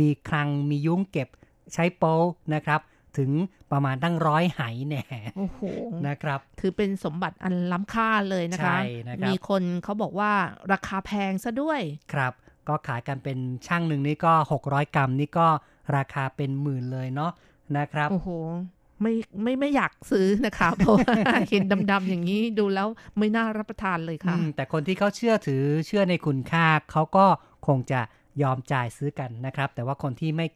[0.00, 1.28] มีคลังมียุ้งเก็บ
[1.74, 2.18] ใช้โป๊
[2.54, 2.80] นะครับ
[3.18, 3.30] ถึง
[3.72, 5.04] ประมาณตั้งร้อยไหแน่
[5.36, 5.60] โอ้โห
[6.08, 10.32] นะครับ ถือเป็นสมบัติอันล้ำค่าเลยนะคะใช่นะครับมีคนเขาบอกว่า
[10.72, 11.80] ราคาแพงซะด้วย
[12.14, 12.34] ครับ
[12.68, 14.32] ก็ขายกันเป็นช่างหนึ่งนี่ก็
[14.64, 15.46] 600 กรัมนี่ก็
[15.96, 17.32] ราคาเป็นหมื่นเลยเนาะ
[17.76, 18.30] นะครับโอ้โห
[19.02, 19.12] ไม่
[19.42, 21.12] ไม่ไม่อยากซื้อนะคะเพราะว่า
[21.50, 22.88] เห็นดำๆอย่างนี้ดูแล้ว
[23.18, 27.26] ไม่น่ารับประทานเลยค่ะอืมแต่คนที่เขาเชื่อถือเชื่อในคุณค่าเขาก็
[27.66, 28.00] คงจะ
[28.42, 30.46] ยอมจ่ายซื้อกันนะครับ แต่ว่าคนที่ไม่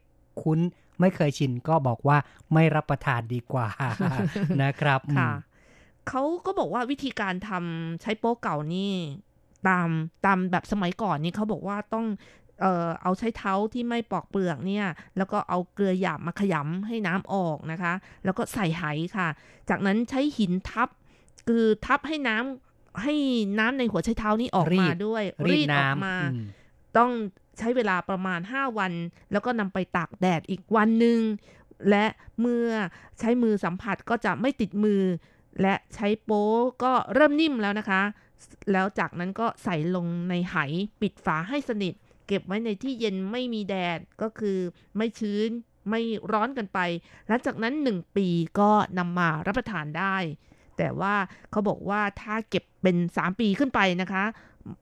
[0.42, 0.58] คุ้น
[1.00, 2.16] ไม่เคยชินก็บอกว่า
[2.54, 3.66] ไม่รับประทานดีกว่า
[4.62, 5.30] นะครับอืมค่ะ
[6.08, 8.92] เขาก็บอกว่าวิธีการทำใช้โป๊ะเก่านี่
[9.68, 9.88] ตาม
[10.26, 12.06] ตามแบบสมัยก่อนนี่เขาบอกว่าต้อง
[12.60, 14.86] เอ่อเอาใช้เท้าที่ไม่ปอกเปลือกเนี่ย
[15.16, 17.92] แล้วก็เอาเกลือหยาบมาขยำให้น้ำออกนะคะ
[18.24, 18.84] แล้วก็ใส่ไห
[19.16, 19.28] ค่ะ
[19.68, 20.88] จากนั้นใช้หินทับ
[21.48, 23.14] คือทับให้น้ำให้
[23.58, 26.46] น้ำในหัวใช้เท้านี่ออกรีมาดด้วย รีดออกน้ำมาอืม
[26.96, 27.10] ต้อง
[27.58, 28.92] ใช้เวลาประมาณ 5 วัน
[29.32, 31.18] แล้วก็นำไปตากแดดอีกวันหนึ่ง
[31.90, 32.06] และ
[32.40, 32.68] เมื่อ
[33.18, 35.02] ใช้มือสัมผัสก็จะไม่ติดมือ
[35.62, 36.46] และใช้โป๊
[36.82, 38.02] ก็เริ่มนิ่มแล้วนะคะ
[38.72, 40.56] แล้วจากนั้นก็ใส่ลงในไห
[41.00, 41.94] ปิดฝาให้สนิท
[42.28, 44.58] เก็บไว้ในที่เย็นไม่มีแดดก็คือ
[44.96, 45.48] ไม่ชื้น
[45.90, 46.00] ไม่
[46.32, 46.78] ร้อนกันไป
[47.28, 48.28] หลังจากนั้น 1 ปี
[48.60, 50.16] ก็นำมารับประทานได้
[50.78, 51.14] แต่ว่า
[51.50, 54.24] เขาบอกว่าถ้าเก็บเป็น 3 ปีขึ้นไปนะคะ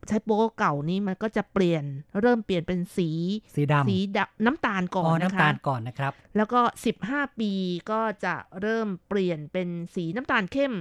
[0.09, 1.85] ใช้โป๊เก่านี้มันก็จะเปลี่ยน
[2.21, 3.11] เริ่มเปลี่ยนเป็นสี
[3.55, 6.61] สีดำสีดำน้ำตาลก่ออ๋อนนะน้ำคะตาลก่อนนะครับ แล้วก็
[7.01, 7.53] 15 ปี
[7.91, 10.73] ก็จะเริ่มเปลี่ยนเป็นสีน้ำตาลเข้ม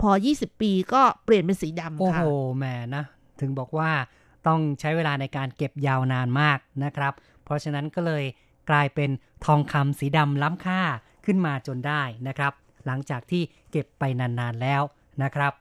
[0.00, 2.26] พอ 20 ปีก็เปลี่ยนเป็นสีดำโอ้ค่ะโห
[2.56, 3.04] แหมนะ
[3.40, 3.90] ถึงบอกว่า
[4.46, 7.12] ต้องใช้เวลาในการเก็บยาวนานมากนะครับ
[7.44, 8.24] เพราะฉะนั้นก็เลย
[8.70, 9.10] กลายเป็น
[9.46, 10.80] ทองคำสีดำล้ำค่า
[11.26, 12.52] ขึ้นมาจนได้นะครับ
[12.86, 14.82] หลังจากที่เก็บไปนานๆแล้ว
[15.22, 15.52] นะครับ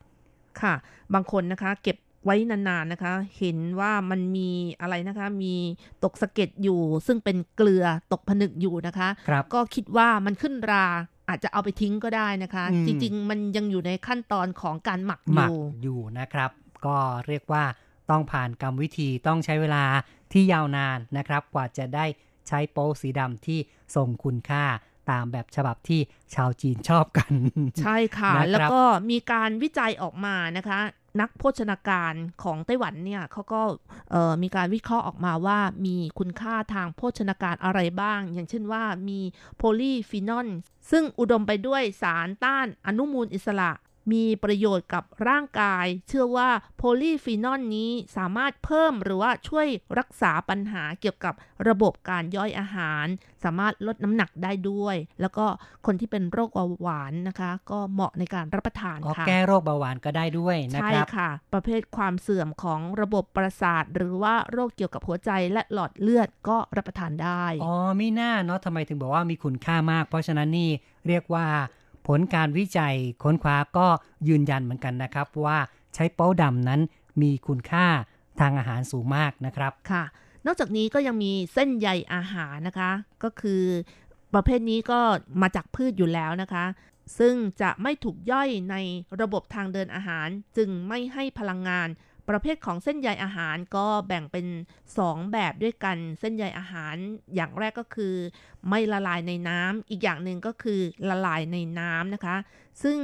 [0.62, 0.74] ค่ะ
[1.14, 4.50] บางคนนะคะ เก็บ ไว้นานๆนะคะ เห็นว่ามันมี
[4.82, 5.56] อะไรนะคะ มี
[6.04, 10.86] ตกสะเก็ดอยู่ ซึ่งเป็นเกลือตกผนึกอยู่นะคะครับก็คิดว่ามันขึ้นรา
[11.30, 16.52] อาจจะเอาไปทิ้งก็ได้นะคะอืมจริงๆ มันยังอยู่ในขั้นตอนของการหมักอหมักยู่อยู่นะครับ
[16.86, 16.98] ก็
[17.28, 17.64] เรียกว่า
[18.10, 19.84] ต้องผ่านกรรมวิธีต้องใช้เวลา
[20.32, 22.06] ที่ยาวนานนะครับ กว่าจะได้
[22.48, 23.60] ใช้โป๊สีดำที่
[23.96, 24.64] ทรงคุณค่า
[25.12, 26.02] ตามแบบฉบับที่
[26.36, 27.32] ชาวจีนชอบกัน
[27.84, 30.80] ใช่ค่ะนะครับแล้วก็มีการวิจัยออกมานะคะ
[31.22, 33.62] นักโภชนาการของไต้หวันเนี่ยเขาก็
[34.44, 39.20] มีการวิเคราะห์ออกมาว่ามีคุณค่าทางโภชนาการอะไรบ้าง อย่างเช่นว่ามี
[39.58, 40.48] โพลีฟีนอล
[40.92, 43.72] ซึ่งอุดมไปด้วยสารต้านอนุมูลอิสระ
[44.12, 49.68] มีประโยชน์กับร่างกาย เชื่อว่าโพลีฟีนอลนี้สามารถเพิ่มหรือว่าช่วย
[50.00, 51.34] รักษาปัญหาเกี่ยวกับ
[51.68, 53.06] ระบบการย่อยอาหาร
[53.44, 55.46] สามารถลดน้ำหนักได้ด้วย แล้วก็
[55.86, 70.70] คนที่เป็นโรคเบาหวานนะคะ ก็เหมาะในการรับประทานอ๋อค่ะแก้โรคเบาหวานก็ได้ด้วยนะใช่ครับค่ะ ประเภทความเสื่อมของระบบประสาท หรือว่าโรคเกี่ยวกับหัวใจและหลอดเลือดก็รับประทานได้อ๋อมีหน้าเนาะทำไมถึงบอกว่ามีคุณค่ามาก เพราะฉะนั้นนี่
[71.08, 71.46] เรียกว่า
[72.08, 73.88] ผลการวิจัยค้นคว้าก็
[74.28, 75.58] ยืนยันเหมือนกันนะครับ ว่า
[75.94, 76.82] ใช้โป๊ดำนั้น
[77.22, 77.86] มีคุณค่า
[78.40, 80.04] ทางอาหารสูงมากนะครับค่ะ
[80.46, 82.92] นอกจากนี้ก็ยังมีเส้นใยอาหารนะคะ
[83.24, 83.64] ก็คือ
[84.34, 85.00] ประเภทนี้ก็
[85.42, 86.66] มาจากพืชอยู่แล้วนะคะ
[87.20, 88.76] ซึ่งจะไม่ถูกย่อยใน
[89.22, 90.28] ระบบทางเดินอาหาร
[90.58, 91.88] จึงไม่ให้พลังงาน
[92.30, 94.46] ประเภทของเส้นใยอาหารก็แบ่งเป็น
[94.90, 96.96] 2 แบบด้วยกันเส้นใยอาหาร
[97.36, 98.16] อย่างแรกก็คือ
[98.70, 102.36] ไม่ละลายในน้ำอีกอย่างหนึ่งก็คือละลายในน้ำนะคะ
[102.84, 102.98] ซึ่ง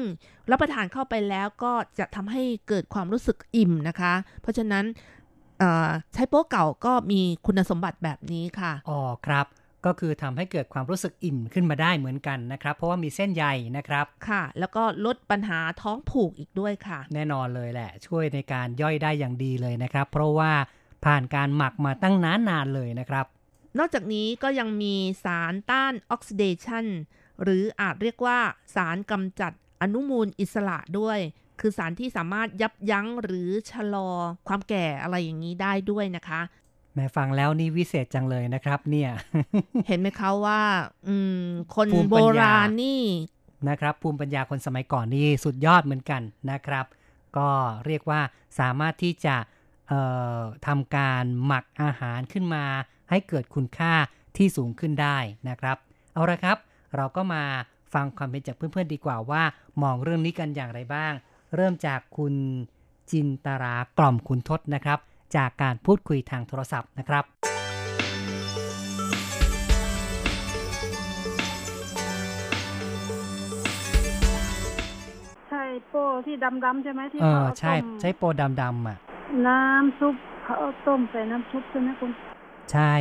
[0.52, 4.86] รับประทานเข้าไปแล้วก็จะทำให้เกิดความรู้สึกอิ่มนะคะ เพราะฉะนั้น
[6.14, 9.46] ใช้โป๊ะเก่าก็มีคุณสมบัติแบบนี้ค่ะ อ๋อครับ
[9.86, 13.46] ก็คือทำให้เกิดความรู้สึกอิ่มขึ้นมาได้เหมือนกันนะครับ เพราะว่ามีเส้นใย
[13.78, 20.52] นะครับค่ะ แล้วก็ลดปัญหาท้องผูกอีกด้วยค่ะ แน่นอนเลยแหละ ช่วยในการย่อยได้อย่างดีเลยนะครับ เพราะว่า
[21.06, 23.26] ผ่านการหมักมาตั้งนานนานๆเลยนะครับ
[23.78, 26.86] นอกจากนี้ก็ยังมีสารต้านออกซิเดชัน
[27.44, 28.40] หรืออาจเรียกว่า
[28.76, 29.52] สารกำจัด
[29.82, 31.20] อนุมูลอิสระด้วย
[31.60, 34.10] คือสารที่สามารถยับยั้งหรือชะลอ
[34.48, 39.10] ความแก่อะไรอย่างนี้ได้ด้วยนะคะแม่ฟังแล้วนี่วิเศษจังเลยนะครับเนี่ย
[39.88, 40.62] เห็นไหมคะว่า
[41.08, 41.46] อืม
[41.76, 43.02] คนภูมิโบปัญญาราณนี่
[43.70, 46.22] นะครับ ภูมิปัญญาคนสมัยก่อนนี่สุดยอดเหมือนกัน
[46.52, 46.86] นะครับ
[47.38, 47.50] ก็
[47.86, 48.22] เรียกว่า
[48.60, 49.36] สามารถที่จะ
[49.88, 50.02] เอ่
[50.38, 52.66] อทำการหมักอาหารขึ้นมา
[53.10, 53.94] ให้เกิดคุณค่า
[54.38, 55.18] ที่สูงขึ้นได้
[55.50, 55.78] นะครับ
[56.14, 56.58] เอาละครับ
[56.96, 57.44] เราก็มา
[57.94, 59.44] ฟังความเห็นจากเพื่อนๆดีกว่าว่า
[59.82, 61.14] มองเรื่องนี้กันอย่างไรบ้าง
[61.56, 62.34] เริ่มจากคุณ
[63.12, 65.00] จินตรากล่อมคุณทศนะครับ
[65.36, 67.24] จากการพูดคุยทางโทรศัพท์นะครับ
[75.50, 78.28] ใช่โป้ที่ดำๆใช่ไหมที่เอเขาอเอาใช่ต้มใช้โปร
[78.62, 78.98] ดำๆอะ
[79.48, 82.12] น้ำซุปเขาเอาต้มใส่น้ำซุปใช่ไหมคุณ
[82.72, 82.94] ใช่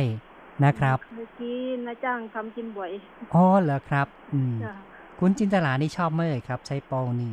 [0.63, 2.91] นะครับเมื่อกี้นายจ้างทำกินบ่อย
[3.33, 4.73] อ๋อเหรอครับ อืมจ้ะ
[5.19, 7.31] คุณจินตลานี่ชอบไหมเอ่ยครับ ใช้โปรนี่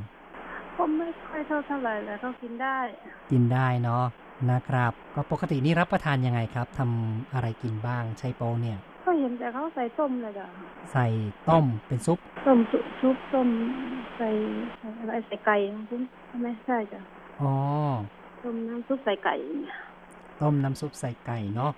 [0.76, 2.76] ผมไม่ค่อยเท่าเท่าไหร่แต่เขากินได้
[3.30, 4.04] กินได้เนาะ
[4.52, 10.46] นะครับ ก็ปกตินี่รับประทานยังไงครับทำอะไรกินบ้างใช้โปรเนี่ยก็เห็นแต่เขาใส่ต้มเลยจ้ะ
[10.92, 11.06] ใส่
[11.48, 13.48] ต้มเป็นซุปต้มซุซุปต้ม
[14.16, 14.28] ใส่
[14.78, 17.00] ใส่อะไรใส่ไก่นะคุณใช่ไหมใช่จ้ะ
[17.40, 17.54] อ๋อ
[18.44, 19.76] ต้มน้ำซุปใส่ไก่เนี่ย
[20.40, 21.72] ต้มน้ำซุปใส่ไก่เนาะ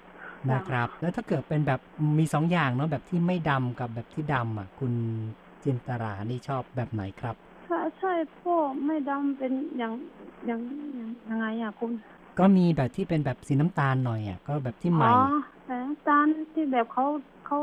[0.52, 1.80] นะครับ แล้วถ้าเกิดเป็นแบบ
[2.18, 4.92] มีสองอย่างเนาะแบบที่ไม่ดำกับแบบที่ดำอะ คุณ
[5.64, 7.36] จินตรานี่ชอบแบบไหนครับ
[7.66, 8.54] ถ้าใช่พ่อ
[8.86, 9.92] ไม่ดำเป็นอย่าง
[10.46, 10.60] อย่าง
[10.94, 11.90] อย่างยังไงอะคุณ
[12.38, 15.26] ก็มีแบบที่เป็นแบบสีน้ำตาลหน่อยอะก็แบบที่ใหม่อ๋อ
[15.64, 17.04] แต่น้ำตาลที่แบบเขา
[17.46, 17.58] เขา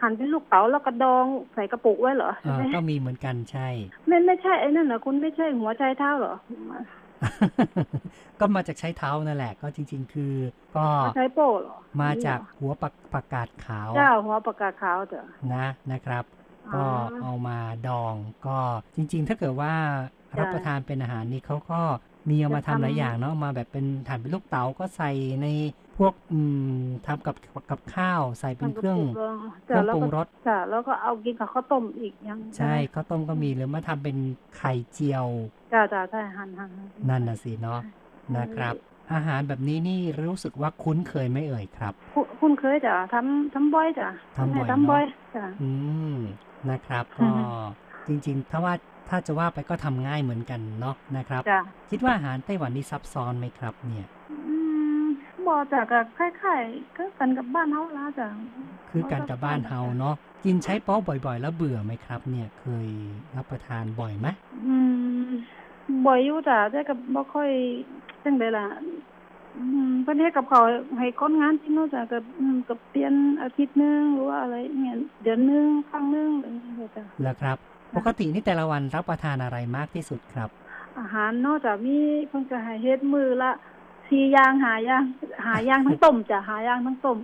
[0.00, 1.24] หั่นเป็นลูกเต๋าแล้วกระดอง
[1.54, 3.68] ใส่กระปุกไว้เหรอเอใช่อไหมก็มีเหมือนกันใช่
[4.06, 6.34] ไม่ไม่ใช่ไอ้นั่นเหรอคุณไม่ใช่หัวใจเท้าเหรอ
[8.40, 10.34] ก็มาจากใช้เท้านั่นแหละ ก็จริง ๆ คือ
[10.76, 16.24] ก็หัวใจโป้เหรอมาจากหัวปักประกาศขาวเจ้าหัวปากกาขาวเถอะนะนะครับ
[16.74, 16.84] อ๋อก็
[17.22, 18.14] เอามาดอง
[18.46, 18.58] ก็
[18.96, 19.74] จริง ๆ ถ้าเกิดว่า
[20.36, 21.80] จ้ะรับประทานเป็นอาหารนี่เขาก็
[22.28, 25.10] มีเอามาจะทำทำหลายอย่างเนาะมาแบบเป็นถ่านเป็นลูกเต๋าก็ใส่
[25.42, 25.46] ใน
[25.98, 26.38] พวกอื
[26.78, 27.36] มทำกับ
[27.70, 29.28] กับข้าวใส่เป็นเครื่องเครื่
[29.80, 34.16] องปรุงรสจ้ะแล้วก็เอากินกับข้าวต้มอีกยัง ใช่ข้าวต้มก็มีหรือมาทำเป็น
[34.56, 35.26] ไข่เจียว
[35.72, 37.80] จ้าจ้าใช่หั่นหั่นหั่นั่นน่ะสิเนาะ
[38.36, 38.74] นะครับ
[39.12, 45.70] อาหารแบบนี้นี่รู้สึกว่าคุ้นเคยไหม่เอ่ยครับ คุณคุณเคยจ้ะทำทำบ่อยจ้ะทำบ่อยทำบ่อยเนอะจ้ะอื
[46.14, 46.16] ม
[46.70, 47.42] นะครับอืก็อฮึ
[48.06, 48.74] จริงๆ ถ้าว่า
[49.08, 54.56] ถ้าจะว่าไปก็ทำง่ายเหมือนกันเนาะนะครับจ้ะคิดว่าอาหารไต้หวันนี่ซับซ้อนไหมครับ เนี่ยอื
[55.02, 55.04] ม
[55.46, 58.28] บ่จ้ะก็คล้ายๆก็กันกับบ้านเฮาละจ้ะ
[58.90, 62.86] คือการกับบ้านเฮาเนาะกินใช้โป๊ะบ่อย ๆ แล้วเบื่อไหมครับ เนี่ยเคย
[63.36, 64.26] รับประทานบ่อยไหม
[64.66, 64.76] อื
[65.24, 65.28] ม
[66.06, 67.50] บ่อยอยู่จ้ะแต่ก็บ่ค่อย
[68.24, 68.66] จังไดล่ะ
[69.58, 70.64] อืมเพิ่นเฮ็ดกับเขาว
[70.98, 77.58] ให้คนงานจริงเนาะจ้ะก็อืมก็เปลี่ยนอาทิตย์หนึงหรือว่าอะไรเงี้ยเดือนหนึงครั้งหนึงอะไรอย่างเงี้ยจ้ะแล้วครับ
[77.96, 80.48] ปกตินี่แต่ละวันรับประทานอะไรมากที่สุดครับ
[80.98, 81.96] อาหารนอกจากมี
[82.28, 83.52] เพิ่นก็ให้เฮ็ดมือละ
[84.08, 85.02] สี่อย่างหาอย่าง
[85.46, 87.18] หาอย่างทั้งต้มจ้ะหาอย่างทั้งต้ม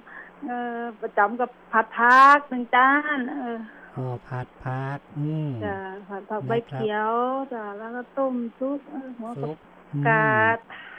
[0.46, 3.58] เอ่อประจำกับผัดผักหนึ่งจานเออ
[3.92, 5.76] โอ้ผัดผักอืมจ้ะ
[6.08, 7.12] ผัดผักนะครับใบเขียว
[7.52, 9.58] จ้ะแล้วก็ต้มซุปเออหัวซุผักป
[9.94, 10.89] อืมกาดเอ่อ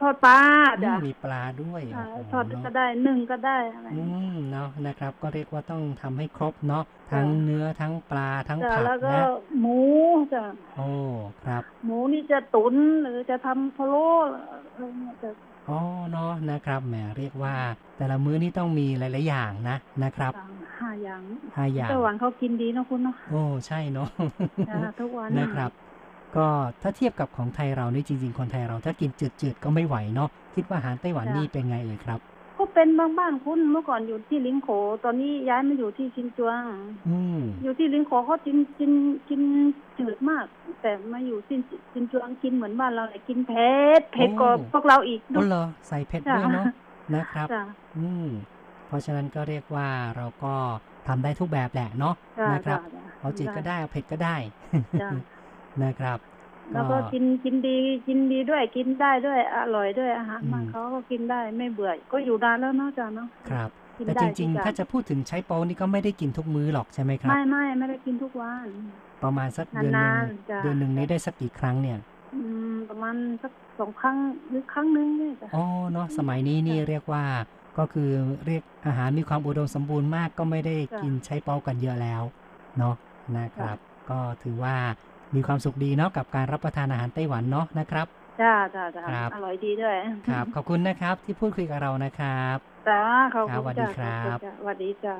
[0.00, 0.38] ทอดปลา
[0.84, 4.02] จ้ะอืมมีปลาด้วยอ่าโอ้โหทอดเนอะก็ได้นึ่งก็ได้อะไรอื
[4.32, 9.22] มเนาะนะครับ ก็เรียกว่าต้องทำให้ครบเนาะทั้งเนื้อทั้งปลาทั้งจ้ะผักแล้วก็นะ
[9.60, 9.78] หมู
[10.34, 10.44] จ้ะ
[10.76, 10.88] โอ้
[11.46, 15.32] ครับ หมูนี่จะตุ๋นหรือจะทำพะโล้อะไรเงี้ยจ้ะ
[15.68, 15.80] อ๋อ
[16.12, 17.54] เนาะนะครับแหมเรียกว่า
[17.96, 21.22] แต่ละมื้อนี่ต้องมีหลาย ๆ อย่างนะนะครับสั่งห้าอย่าง
[21.56, 24.08] ห้าอย่างไต้หวันเขากินดีเนาะคุณเนาะโอ้ใช่เนาะ
[24.68, 25.70] จ้ะทุกวันนะครับ
[26.36, 26.46] ก็
[26.82, 29.10] ถ้าเทียบกับของไทยเรานี่จริง ๆ คนไทยเราถ้ากิน
[29.40, 32.20] จืดๆก็ไม่ไหวเนาะคิดว่าอาหารไต้หวันนี่เป็นไงเอ่ยครับ
[32.58, 34.68] ก็เป็นบางบ้านคุณเมื่อก่อนอยู่ที่ลิงโข
[35.04, 36.62] ตอนนี้ย้ายมาอยู่ที่ชินจวง
[37.08, 38.92] อืมอยู่ที่ลิงโขเขากินกิน
[39.28, 39.40] กิน
[39.98, 40.44] จืดมาก
[40.82, 41.60] แต่มาอยู่ชิน
[41.92, 46.66] ชินจวงกินเหมือนบ้านเราเลยกินเผ็ดเผ็ดกว่าพวกเราอีกอ๋อเนาะเหรอใส่เผ็ดด้วยเนาะ
[47.14, 47.64] นะครับจ้ะ
[47.98, 48.28] อืม
[48.86, 50.54] เพราะฉะนั้นก็เรียกว่าเราก็
[51.08, 54.36] ทำได้ทุกแบบแหละเนาะจ้ะนะครับจ้ะเอาจืดก็ได้เอาเผ็ดก็ได้
[55.02, 55.10] จ้ะ
[55.84, 56.18] นะครับ
[56.72, 68.68] แล้วก็กินกินดีกินดีด้วยกินได้ด้วยอร่อยด้วยอาหารอืมมันเขาก็กินได้ไม่เบื่อก็อยู่นานแล้วเนาะจ้ะเนาะครับกินแต่ได้จริงทุกอย่ๆถ้าจะพูดถึงใช้โป๊นี่ก็ไม่ได้กินทุกมื้อหรอกใช่ไหมครับ ไม่ไม่ไม่ได้กินทุกวัน
[69.22, 71.98] ประมาณสักเดือนหนึ่งนานๆจ้ะเดือนหนึ่งนี้ได้สักกี่ครั้งเนี่ย
[72.34, 72.40] อื
[72.72, 74.16] มประมาณสักสองครั้ง
[74.48, 77.24] หรือครั้งหนึงเนี่ยจ้ะอ๋อเนาะสมัยนี้นี่เรียกว่า
[77.78, 78.10] ก็คือ
[78.46, 82.22] เรียกอาหารมีความอุดมสมบูรณ์มากก็ไม่ได้จ้ะกินใช้โป๊กันเยอะแล้ว
[82.78, 82.94] เนาะ
[83.38, 83.76] นะครับ
[84.10, 84.76] ก็ถือว่า
[85.36, 88.06] มีความสุขดีเนาะกับการรับประทานอาหารไต้หวันเนาะนะครับ
[88.40, 89.96] จ้าจ้าจ้าครับอร่อยดีด้วย
[90.28, 92.56] ครับ ขอบคุณนะครับที่พูดคุยกับเรานะครับ
[92.88, 93.02] จ้า
[93.34, 95.14] ขอบครับคุณสวัสดีจ้าครับจ้าสวัสดีจ้า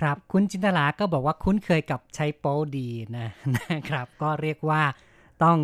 [0.00, 4.82] ครับคุณจินตลาก็บอกว่าคุ้นเคยกับใช้โป๊ดีนะนะครับ ก็เรียกว่า
[5.44, 5.58] ต้อง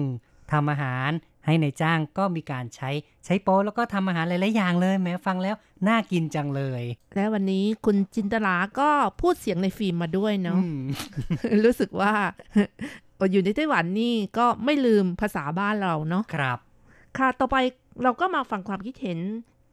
[0.53, 1.11] ทำอาหาร
[1.45, 2.91] ให้ในายจ้างก็มีการใช้
[3.25, 5.57] ใช้โป๊แล้วก็ทำอาหารหลายๆอย่างเลยแม้ฟังแล้ว
[5.89, 6.83] น่ากินจังเลย
[7.15, 8.91] และวันนี้คุณจินตลาก็
[9.21, 10.83] พูดเสียงในฟิล์มมาด้วยเนาะอืม
[11.65, 12.13] รู้สึกว่า
[13.33, 16.59] อยู่ในไต้หวันนี่ก็ไม่ลืมภาษาบ้านเราเนาะครับ
[17.19, 17.57] ค่ะต่อไป
[18.03, 19.19] เราก็มาฟังความคิดเห็น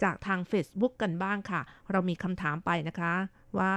[0.03, 1.61] จากทาง Facebook กันบ้างค่ะ
[1.91, 3.13] เรามีคำถามไปนะคะ
[3.57, 3.74] ว่า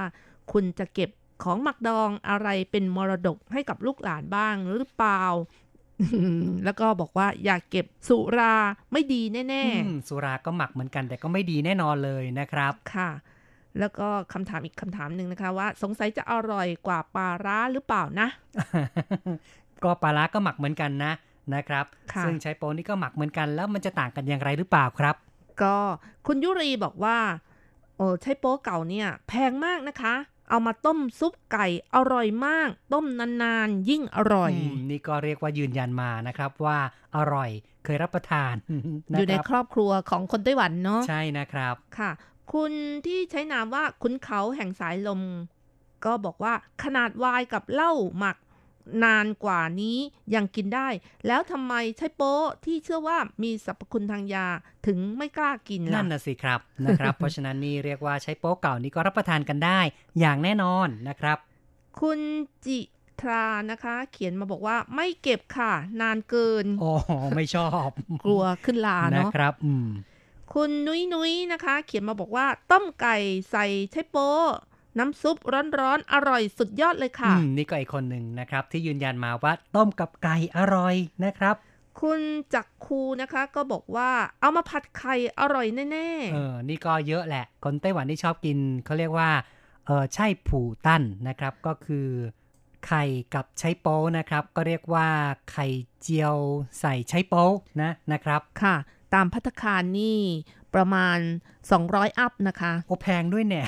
[0.51, 1.09] คุณจะเก็บ
[1.43, 5.23] ของหมักดองอะไรเป็นมรดกให้กับลูกหลานบ้างหรือเปล่า
[6.63, 8.55] แล้วก็บอกว่าอยากเก็บสุรา
[8.91, 13.09] ไม่ดีแน่อืมสุราก็หมักเหมือนกัน แต่ก็ไม่ดีแน่นอนเลยนะครับๆค่ะ
[13.79, 18.27] แล้วก็คำถามอีกคำถามหนึ่งนะคะว่า สงสัยจะอร่อยกว่าปลาร้าหรือเปล่านะ
[19.83, 21.13] ก็ปลาร้าก็หมักเหมือนกันนะ
[21.55, 25.15] นะครับค่ะซึ่งใช้โป๊นี่ก็หมักเหมือนกันแล้วมันจะต่างกันอย่างไรหรือเปล่าครับ
[25.61, 25.75] ก็
[26.27, 27.17] คุณยุรีบอกว่า
[27.97, 30.15] โอ้ใช้โป๊เก่าเนี่ย แพงมากนะคะ
[30.49, 31.65] เอามาต้มซุปไก่
[31.95, 36.77] อร่อยมาก ต้มนานๆ ยิ่งอร่อยมนี่ก็เรียกว่ายืนยันมานะครับว่า
[37.15, 37.49] อร่อย
[37.83, 38.53] เคยรับประทาน
[39.17, 42.11] อยู่ในะครอบครัวของคนไต้หวันเนาะใช่นะครับค่ะ
[42.53, 42.71] คุณ
[43.05, 45.21] ที่ใช้นามว่าคุณเขาแห่งสายลม
[46.05, 48.37] ก็บอกว่าขนาดไวน์กับเหล้าหมัก
[49.03, 49.97] นานกว่านี้
[50.35, 50.87] ยังกินได้
[51.27, 54.47] แล้วทำไมใช้โป๊ที่เชื่อว่ามีสรรพคุณทางยา
[54.87, 59.79] ถึงไม่กล้ากินล่ะนั่นน่ะสิครับนะครับ เพราะฉะนั้นนี่เรียกว่าใช้โป๊ะเก่านี้ก็รับประทานกันได้
[60.19, 61.37] อย่างแน่นอนนะครับ
[61.99, 62.19] คุณ
[62.65, 62.79] จิ
[63.21, 66.91] ทรานะคะ เขียนมาบอกว่าไม่เก็บค่ะ นานเกินโอ้
[67.35, 67.89] ไม่ชอบ
[68.25, 69.87] กลัวขึ้นลานะเนาะครับ อืม
[70.53, 73.15] คุณนุ้ยนุ้ยนะคะ เขียนมาบอกว่า ต้มไก่
[73.51, 74.31] ใส่ใช้โป๊
[74.99, 75.37] น้ำซุป
[75.79, 81.55] ร้อนๆอร่อยสุดยอดเลยค่ะอืมนี่ก็อีกคนหนึ่งนะครับ ที่ยืนยันมาว่าต้มกับไก่อร่อยนะครับ
[82.01, 82.19] คุณ
[82.53, 84.09] จักรคูนะคะ ก็บอกว่า
[84.41, 89.29] เอามาผัดไข่อร่อยแน่เออนี่ก็เยอะแหละ คนไต้หวันที่ชอบกินเขาเรียกว่า
[89.85, 92.07] เออใช่ผูตั้นนะครับ ก็คือ
[92.87, 95.07] ไข่กับใช้โป๊นะครับ ก็เรียกว่า
[95.51, 95.67] ไข่
[96.01, 96.35] เจียว
[96.79, 97.49] ใส่ใช้โป๊
[97.81, 98.75] นะนะครับๆค่ะ
[99.13, 100.19] ตามพัตตาคารนี่
[100.75, 101.17] ประมาณ
[101.69, 103.67] 200 อัพนะคะโอแพงด้วยเนี่ย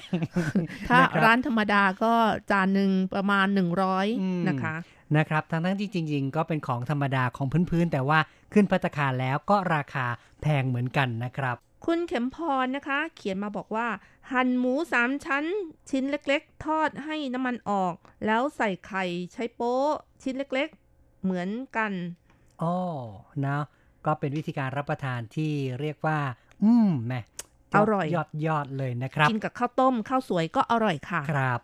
[0.90, 2.14] ถ้านะครับร้านธรรมดาก็
[2.52, 3.70] จานหนึ่งประมาณอืม
[4.06, 4.76] 100 นะคะ
[5.18, 8.20] นะครับ ทั้งทั้งๆที่จริง ๆ ก็เป็นของธรรมดาของพื้นๆ แต่ว่า
[8.54, 10.06] ขึ้นพัตตาคารแล้วก็ราคา
[10.42, 11.56] แพงเหมือนกันนะครับ
[11.86, 13.88] คุณเข็มพรนะคะ เขียนมาบอกว่า
[14.32, 15.46] หั่นหมูสามชั้น
[15.90, 17.96] ชิ้นเล็กๆ ทอดให้น้ำมันออก
[18.26, 19.04] แล้วใส่ไข่
[19.34, 19.92] ใช้โป๊ะ
[20.24, 21.92] ชิ้นเล็กๆ เหมือนกัน
[22.62, 22.76] อ๋อ
[23.46, 23.58] นะ
[24.06, 26.20] ก็เป็นวิธีการรับประทานที่เรียกว่า
[26.64, 27.14] อืมแหม
[27.76, 31.60] อร่อยยอดยอดเลยนะครับ กินกับข้าวต้มข้าวสวยก็อร่อยค่ะ ครับ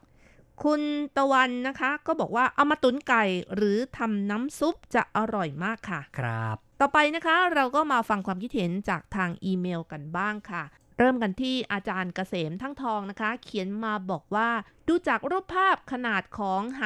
[0.64, 0.82] คุณ
[1.18, 3.24] ตะวันนะคะ ก็บอกว่าเอามาตุนไก่
[3.56, 10.64] หรือทำน้ำซุปจะอร่อยมากค่ะ ครับ ต่อไปนะคะเราก็มาฟังความคิดเห็นจากทางอีเมลกันบ้างค่ะ
[10.98, 14.50] เริ่มกันที่อาจารย์เกษมทั้งทองนะคะ เขียนมาบอกว่า
[14.88, 16.84] ดูจากรูปภาพขนาดของไห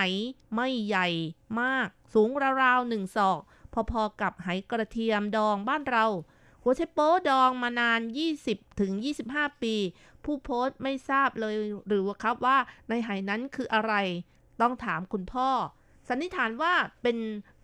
[0.54, 1.08] ไม่ใหญ่
[1.62, 2.30] มาก สูง
[2.62, 3.40] ราวๆหนึ่งศอก
[3.92, 6.06] พอๆกับไหกระเทียมดองบ้านเรา
[6.70, 8.02] หัวไชโป๊ดองมานาน
[8.40, 8.92] 20 ถึง
[9.28, 9.76] 25 ปี
[10.24, 11.56] ผู้โพสต์ไม่ทราบเลย
[11.88, 12.58] หรือว่าครับว่า
[12.90, 13.94] ในไหนั้นคืออะไร
[14.62, 15.50] ต้องถามคุณพ่อ
[16.10, 17.18] สันนิษฐานว่าเป็น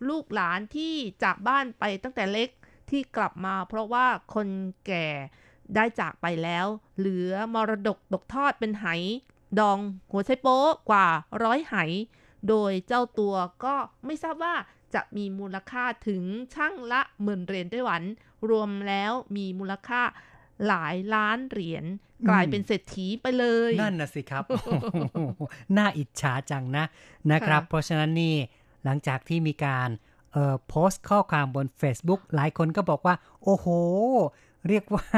[0.08, 0.94] ลูกหลานที่
[1.24, 2.48] จากบ้านไปตั้งแต่เล็ก
[2.90, 4.48] ที่กลับมา เพราะว่าคน
[4.86, 5.06] แก่
[5.74, 6.66] ได้จากไปแล้ว
[6.98, 8.86] เหลือมรดกตกทอดเป็นไห
[9.58, 9.78] ดอง
[10.10, 11.06] หัวไชโป๊กว่า
[11.44, 11.74] ร้อยไห
[12.48, 13.34] โดยเจ้าตัว
[13.64, 13.74] ก็
[14.06, 14.54] ไม่ทราบว่า
[14.94, 16.22] จะมีมูลค่าถึง
[16.54, 18.02] ช่างละหมื่นเหรียญไต้หวัน
[18.50, 20.02] รวมแล้วมีมูลค่า
[20.66, 21.84] หลายล้านเหรียญ
[22.28, 24.44] กลายเป็นเศรษฐีไปเลย นั่นนะสิครับ
[25.76, 26.84] น่าอิจฉาจังนะ
[27.32, 28.34] นะครับค่ะเพราะฉะนั้นนี่
[28.84, 29.88] หลังจากที่มีการ
[30.32, 33.66] เอ่อโพสต์ข้อความบน Facebook หลายคนก็บอกว่า โอ้โห
[34.68, 35.08] เรียกว่า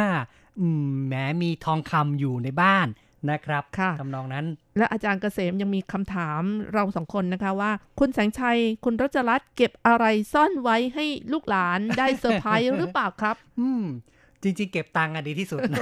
[0.61, 2.87] อืมแหมมีทองคำอยู่ในบ้าน
[3.31, 4.47] นะครับค่ะทำนองนั้น
[4.79, 6.43] และอาจารย์เกษมยังมีคำถาม
[6.75, 7.71] เราสองคนนะคะว่า
[8.01, 13.85] คุณแสงชัย คุณรัชรัตน์เก็บอะไรซ่อนไว้ให้ลูกหลานได้เซอร์ไพรส์หรือเปล่าครับ อืม
[14.43, 15.79] จริงๆ เก็บตังค์อะดีที่สุดนะ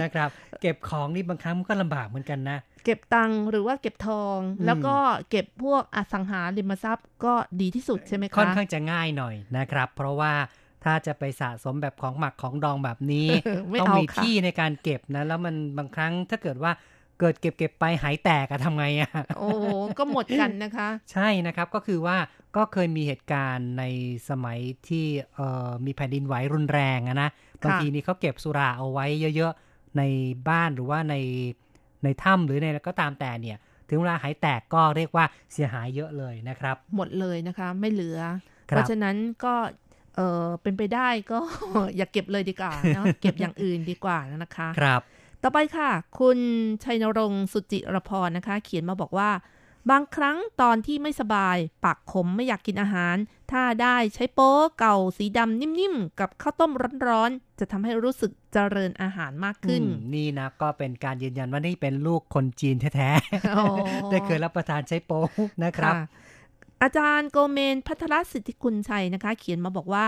[0.00, 4.96] นะครับ เก็บของนี่บางครั้งมันก็ลำบากเหมือนกันนะ เก็บตังค์หรือว่าเก็บทองอืมแล้วก็
[5.30, 10.32] เก็บพวกอสังหาริมทรัพย์ก็ดีที่สุดใช่ไหมคะค่อนข้างจะง่ายหน่อยนะครับ เพราะว่า
[10.84, 13.28] ถ้าจะไปสะสมแบบของหมักของดองแบบนี้
[13.70, 16.72] ไม่ต้องเอามีค่ะที่ในการเก็บนะ แล้วมันบางครั้งถ้าเกิดว่า
[17.20, 19.48] เกิดเก็บเก็บไปหายแตกอะทำไงอะโอ้
[19.98, 22.16] ก็หมดกันนะคะ ใช่นะครับก็คือว่า
[22.56, 23.84] ก็เคยมีเหตุการณ์ใน
[24.28, 24.58] สมัย
[24.88, 27.30] ที่เอ่อมีแผ่นดินไหวรุนแรงอะนะ
[27.62, 29.06] บางทีนี่เขาเก็บสุราเอาไว้
[29.36, 30.02] เยอะๆ ใน
[30.48, 31.14] บ้านหรือว่าใน
[32.04, 33.58] ในถ้ำหรือในแล้วก็ตามแต่เนี่ย
[33.88, 38.18] ถึงเวลาหายแตกก็เรียกว่าเสียหายเยอะเลยนะครับ หมดเลยนะคะ ไม่เหลือ
[38.70, 39.54] ครับเพราะฉะนั้นก็
[40.16, 41.38] เออเป็นไปได้ก็
[41.96, 45.00] อย่าเก็บเลยดีกว่าเนาะเก็บอย่างอื่นดีกว่านะคะ ครับ
[45.42, 46.38] ต่อไปค่ะ คุณ
[46.84, 49.30] ชัยนรงค์สุจิรพรนะคะ เขียนมาบอกว่า
[49.90, 53.16] บางครั้งตอนที่ไม่สบาย ปากขมไม่อยากกินอาหาร
[53.52, 56.72] ถ้าได้ใช้โป๊เก่าสีดำนิ่มๆ กับข้าวต้ม
[57.06, 63.10] ร้อนๆ จะทำให้รู้สึกเจริญอาหารมากขึ้นอืมนี่นะก็เป็นการยืนยันว่านี่เป็นลูกคนจีนแท้
[63.56, 65.26] อ๋อๆได้เคยรับประทานใช้โป๊
[65.64, 66.04] นะครับค่ะ
[66.82, 70.06] อาจารย์โกเมนพัทรสิทธิคุณชัยนะคะ เขียนมาบอกว่า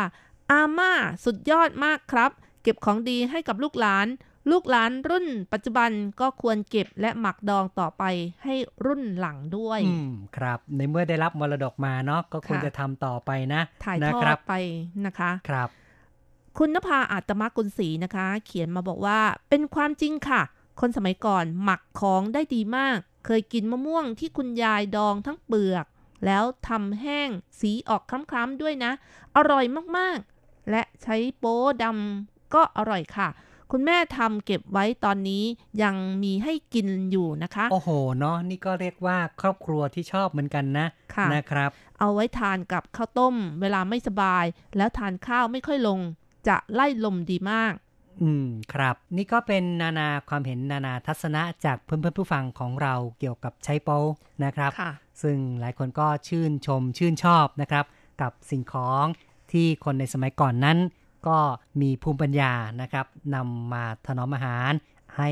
[0.50, 0.92] อาม่า
[1.24, 2.30] สุดยอดมากครับ
[2.62, 4.06] เก็บของดีให้กับลูกหลาน
[4.50, 8.04] ลูกหลานรุ่นปัจจุบันก็ควรเก็บและหมักดองต่อไป
[8.44, 8.54] ให้
[8.84, 14.54] รุ่นหลังด้วยอืมครับ ในเมื่อได้รับมรดกมาเนาะก็ควรค่ะจะทำต่อไปนะ ถ่ายนะทอครัดไป
[15.06, 15.68] นะคะครับ
[16.58, 20.42] คุณนภาอาตมกุลศรีนะคะ เขียนมาบอกว่า เป็นความจริงค่ะ
[20.80, 25.86] คนสมัยก่อนหมักของได้ดีมาก เคยกินมะม่วงที่คุณยายดองทั้งเปลือก
[26.26, 27.28] แล้วทำแห้ง
[27.60, 28.92] สีออกคล้ำๆด้วยนะ
[29.36, 29.64] อร่อย
[29.96, 33.28] มากๆ และใช้โป๊ดำก็อร่อยค่ะ
[33.72, 35.44] คุณแม่ทำเก็บไว้ตอนนี้
[35.82, 44.44] ยังมีให้กินอยู่นะคะ โอ้โหเนาะนี่ก็เรียกว่าครอบครัวที่ชอบเหมือนกันนะค่ะนะครับ เอาไว้ทานกับข้าวต้ม เวลาไม่สบาย
[44.76, 45.98] แล้วทานข้าวไม่ค่อยลง
[46.48, 47.72] จะไล่ลมดีมาก
[48.22, 54.02] อืมครับ นี่ก็เป็นนานาความเห็นนานาทัศนะจากเพื่อนๆผู้ฟังของเราเกี่ยวกับใช้โป๊
[54.44, 57.84] นะครับค่ะซึ่งหลายคนก็ชื่นชมชื่นชอบนะครับ
[58.22, 59.04] กับสิ่งของ
[59.52, 60.78] ที่คนในสมัยก่อนนั้น
[61.28, 61.38] ก็
[61.80, 64.72] มีภูมิปัญญานะครับนำมาถนอมอาหาร
[65.16, 65.30] ให้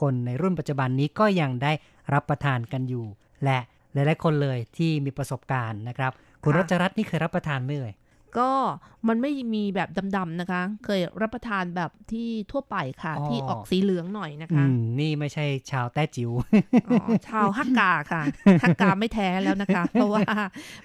[0.00, 1.72] คนในรุ่นปัจจุบันนี้ก็ยังได้
[2.14, 3.06] รับประทานกันอยู่
[3.44, 3.58] และ
[3.92, 6.12] หลายๆคนเลยที่มีประสบการณ์นะครับ
[6.42, 7.92] คุณค่ะรัชรัตน์นี่เคยรับประทานไหมเอ่ย
[8.38, 8.50] ก็
[9.08, 16.30] มันไม่มีแบบดำๆนะคะ เคยรับประทานแบบที่ทั่วไปค่ะอ๋อที่ออกสีเหลืองหน่อยนะอืคะมนี่ไม่ใช่ชาวแต้จิ๋ว
[16.88, 18.22] อ๋อชาวฮักกาค่ะ
[18.62, 20.22] ฮักกาไม่แท้แล้วนะคะ เพราะว่า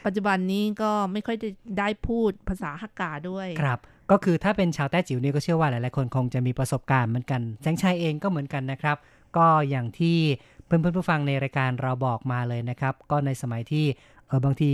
[0.05, 3.79] ปัจจุบันนี้ก็ไม่ค่อยได้ได้พูดภาษาฮักกาด้วยครับ
[4.11, 8.97] ก็คือถ้าเป็นชาวแต้จิ๋วเนี่ยก็เชื่อว่าหลายๆคนคงจะมีประสบการณ์เหมือนกัน แสงชัยเองก็เหมือนกันนะครับ
[9.37, 10.17] ก็อย่างที่
[10.65, 13.85] เพื่อนๆผู้ฟังในรายการเราบอกมาเลยนะครับ ก็ในสมัยที่
[14.27, 14.71] เออบางที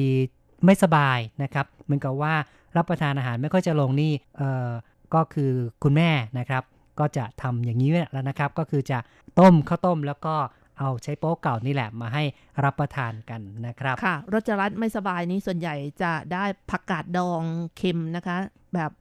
[0.65, 2.33] ไม่สบายนะครับเหมือนกับว่า
[2.77, 4.69] รับประทานอาหารไม่ค่อยจะลงนี่เออ
[5.13, 5.51] ก็คือ
[5.83, 6.09] คุณแม่
[6.39, 6.63] นะครับ
[6.99, 8.99] ก็จะทำอย่างนี้แล้วนะครับ ก็คือจะ
[9.39, 10.35] ต้มข้าวต้มแล้วก็
[10.79, 12.23] เอาใช้โป๊ะเก่านี่แหละมาให้
[12.63, 17.41] รับประทานกันนะครับ ค่ะรจรัสไม่สบายนี้ส่วนใหญ่จะได้ผักกาดดอง
[17.77, 18.37] เค็มนะคะ
[18.75, 18.91] แบบ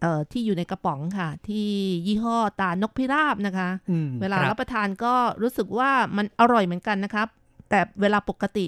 [0.00, 1.68] เอ่อที่อยู่ในกระป๋องค่ะ ที่
[2.06, 7.28] ยี่ห้อตานกพิราบนะคะอืมเวลาครับประทานก็รู้สึกว่ามันอร่อยเหมือนกันนะครับ
[7.70, 8.66] แต่เวลาปกติ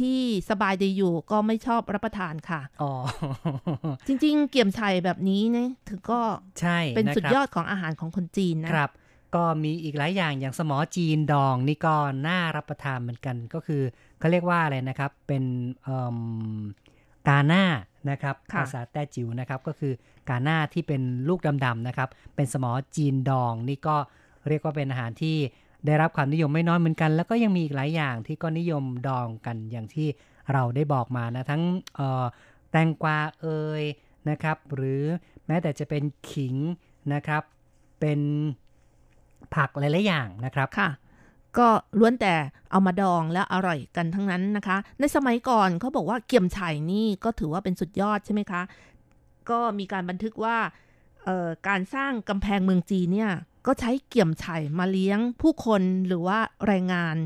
[0.00, 0.20] ที่
[0.50, 2.92] สบายดีอยู่ก็ไม่ชอบรับประทานค่ะ อ๋อ
[4.06, 6.20] จริงๆ เกี่ยมไฉแบบนี้เนี่ยถือก็
[6.60, 8.90] ใช่เป็นนะครับสุดยอดของอาหารของคนจีนนะครับ
[9.34, 11.94] ก็มีอีกหลายอย่างอย่างสมอจีนดองนี่ก็
[12.26, 13.82] น่ารับประทานเหมือนกันก็คือ
[14.18, 15.44] เขาเรียกว่าอะไรนะครับ เป็น
[15.82, 16.18] เอิ่ม
[17.28, 17.64] กาหน้า
[18.10, 19.92] นะครับค่ะภาษาแต้จิ๋วนะครับ ก็คือ
[20.28, 23.96] กาหน้าที่เป็นลูกดำๆนะครับ เป็นสมอจีนดองนี่ก็
[24.48, 25.36] เรียกว่าเป็นอาหารที่
[25.86, 30.08] ได้รับความนิยมไม่น้อยเหมือนกัน แล้วก็ยังมีอีกหลายอย่างที่ก็นิยมดองกันอย่างที่
[30.52, 31.62] เราได้บอกมานะ ทั้ง
[32.70, 33.46] แตงกวาเอ
[33.80, 33.82] ย
[34.30, 35.02] นะครับ หรือ
[35.46, 36.54] แม้แต่จะเป็นขิง
[37.14, 37.42] นะครับ
[38.00, 38.20] เป็น
[39.54, 40.90] ผักหลายๆอย่างนะครับค่ะ
[41.58, 41.68] ก็
[41.98, 42.34] ล้วนแต่
[42.70, 46.58] เอามาดองแล้วอร่อยกันทั้งนั้นนะคะ ในสมัยก่อนเขาบอกว่าเกี่ยมไฉ
[46.92, 48.62] นี่ก็ถือว่าเป็นสุดยอดใช่ไหมคะ
[49.50, 50.56] ก็มีการบันทึกว่า
[51.68, 53.30] การสร้างกำแพงเมืองจีนเนี่ย
[53.66, 54.46] ก็ใช้เกี่ยมไฉ
[54.78, 57.16] มาเลี้ยงผู้คนหรือว่าแรงงาน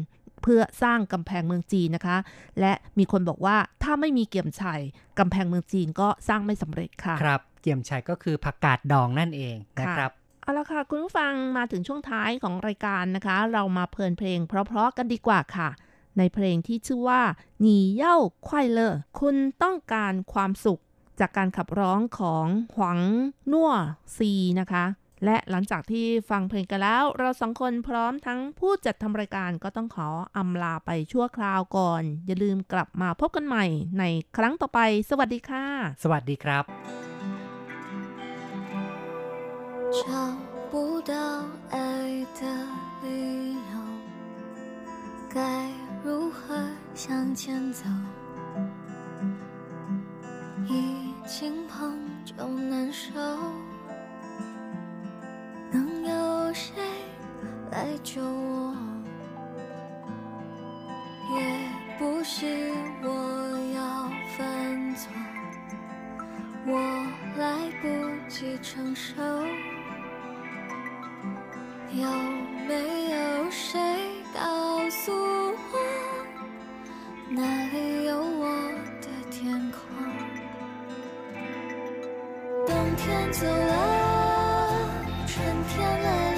[0.42, 2.16] เพื่อสร้างกำแพงเมืองจีนนะคะ
[2.60, 4.62] และมีคนบอกว่าถ้าไม่มีเกี่ยมไฉ
[5.18, 10.10] กำแพงเมืองจีนก็สร้างไม่สำเร็จค่ะ ครับเกี่ยมชัยก็คือผักกาดดองนั่นเองนะครับ
[10.42, 15.68] เอาละค่ะ คุณผู้ฟังมาถึงช่วงท้ายของรายการนะคะ เรามาเพลินเพลงเพราะๆกันดีกว่าค่ะ
[16.18, 17.22] ในเพลงที่ชื่อว่า
[17.60, 18.16] หนีเย่า
[18.48, 20.80] ควายเลอคุณต้องการความสุข
[21.20, 23.00] จากการขับร้องของหวัง
[23.52, 23.72] นัว
[24.16, 24.84] ซีนะคะ
[25.24, 33.64] และหลังจากที่ฟังเพลงกันแล้ว เราสองคนพร้อมทั้งผู้จัดทำรายการก็ต้องขออำลาไปชั่วคราวก่อน อย่าลืมกลับมาพบกันใหม่
[33.98, 34.04] ใน
[34.36, 35.64] ครั้งต่อไป สวัสดีค่ะ
[36.02, 36.64] สวัสดีครับ
[39.98, 40.02] 找
[40.72, 40.74] 不
[41.12, 41.14] 到
[41.74, 41.76] 爱
[42.38, 42.40] 的
[43.02, 43.06] 理
[43.70, 43.74] 由，
[45.34, 45.38] 该
[46.04, 46.40] 如何
[46.94, 47.82] 向前走？
[50.68, 50.72] 已
[51.26, 51.72] 经碰
[52.24, 52.36] 撞
[52.70, 53.69] 难受。
[55.72, 56.82] 能有谁
[57.70, 58.74] 来救我？
[61.32, 61.36] 也
[61.98, 63.08] 不是我
[63.74, 65.10] 要犯错。
[66.66, 66.72] 我
[67.38, 67.86] 来不
[68.28, 69.22] 及承受，
[71.92, 72.10] 有
[72.68, 73.78] 没有谁
[74.34, 75.78] 告诉我，
[77.30, 77.40] 哪
[77.72, 78.44] 里有我
[79.00, 79.78] 的天空？
[82.66, 84.19] 冬天走了，
[85.80, 86.29] 到了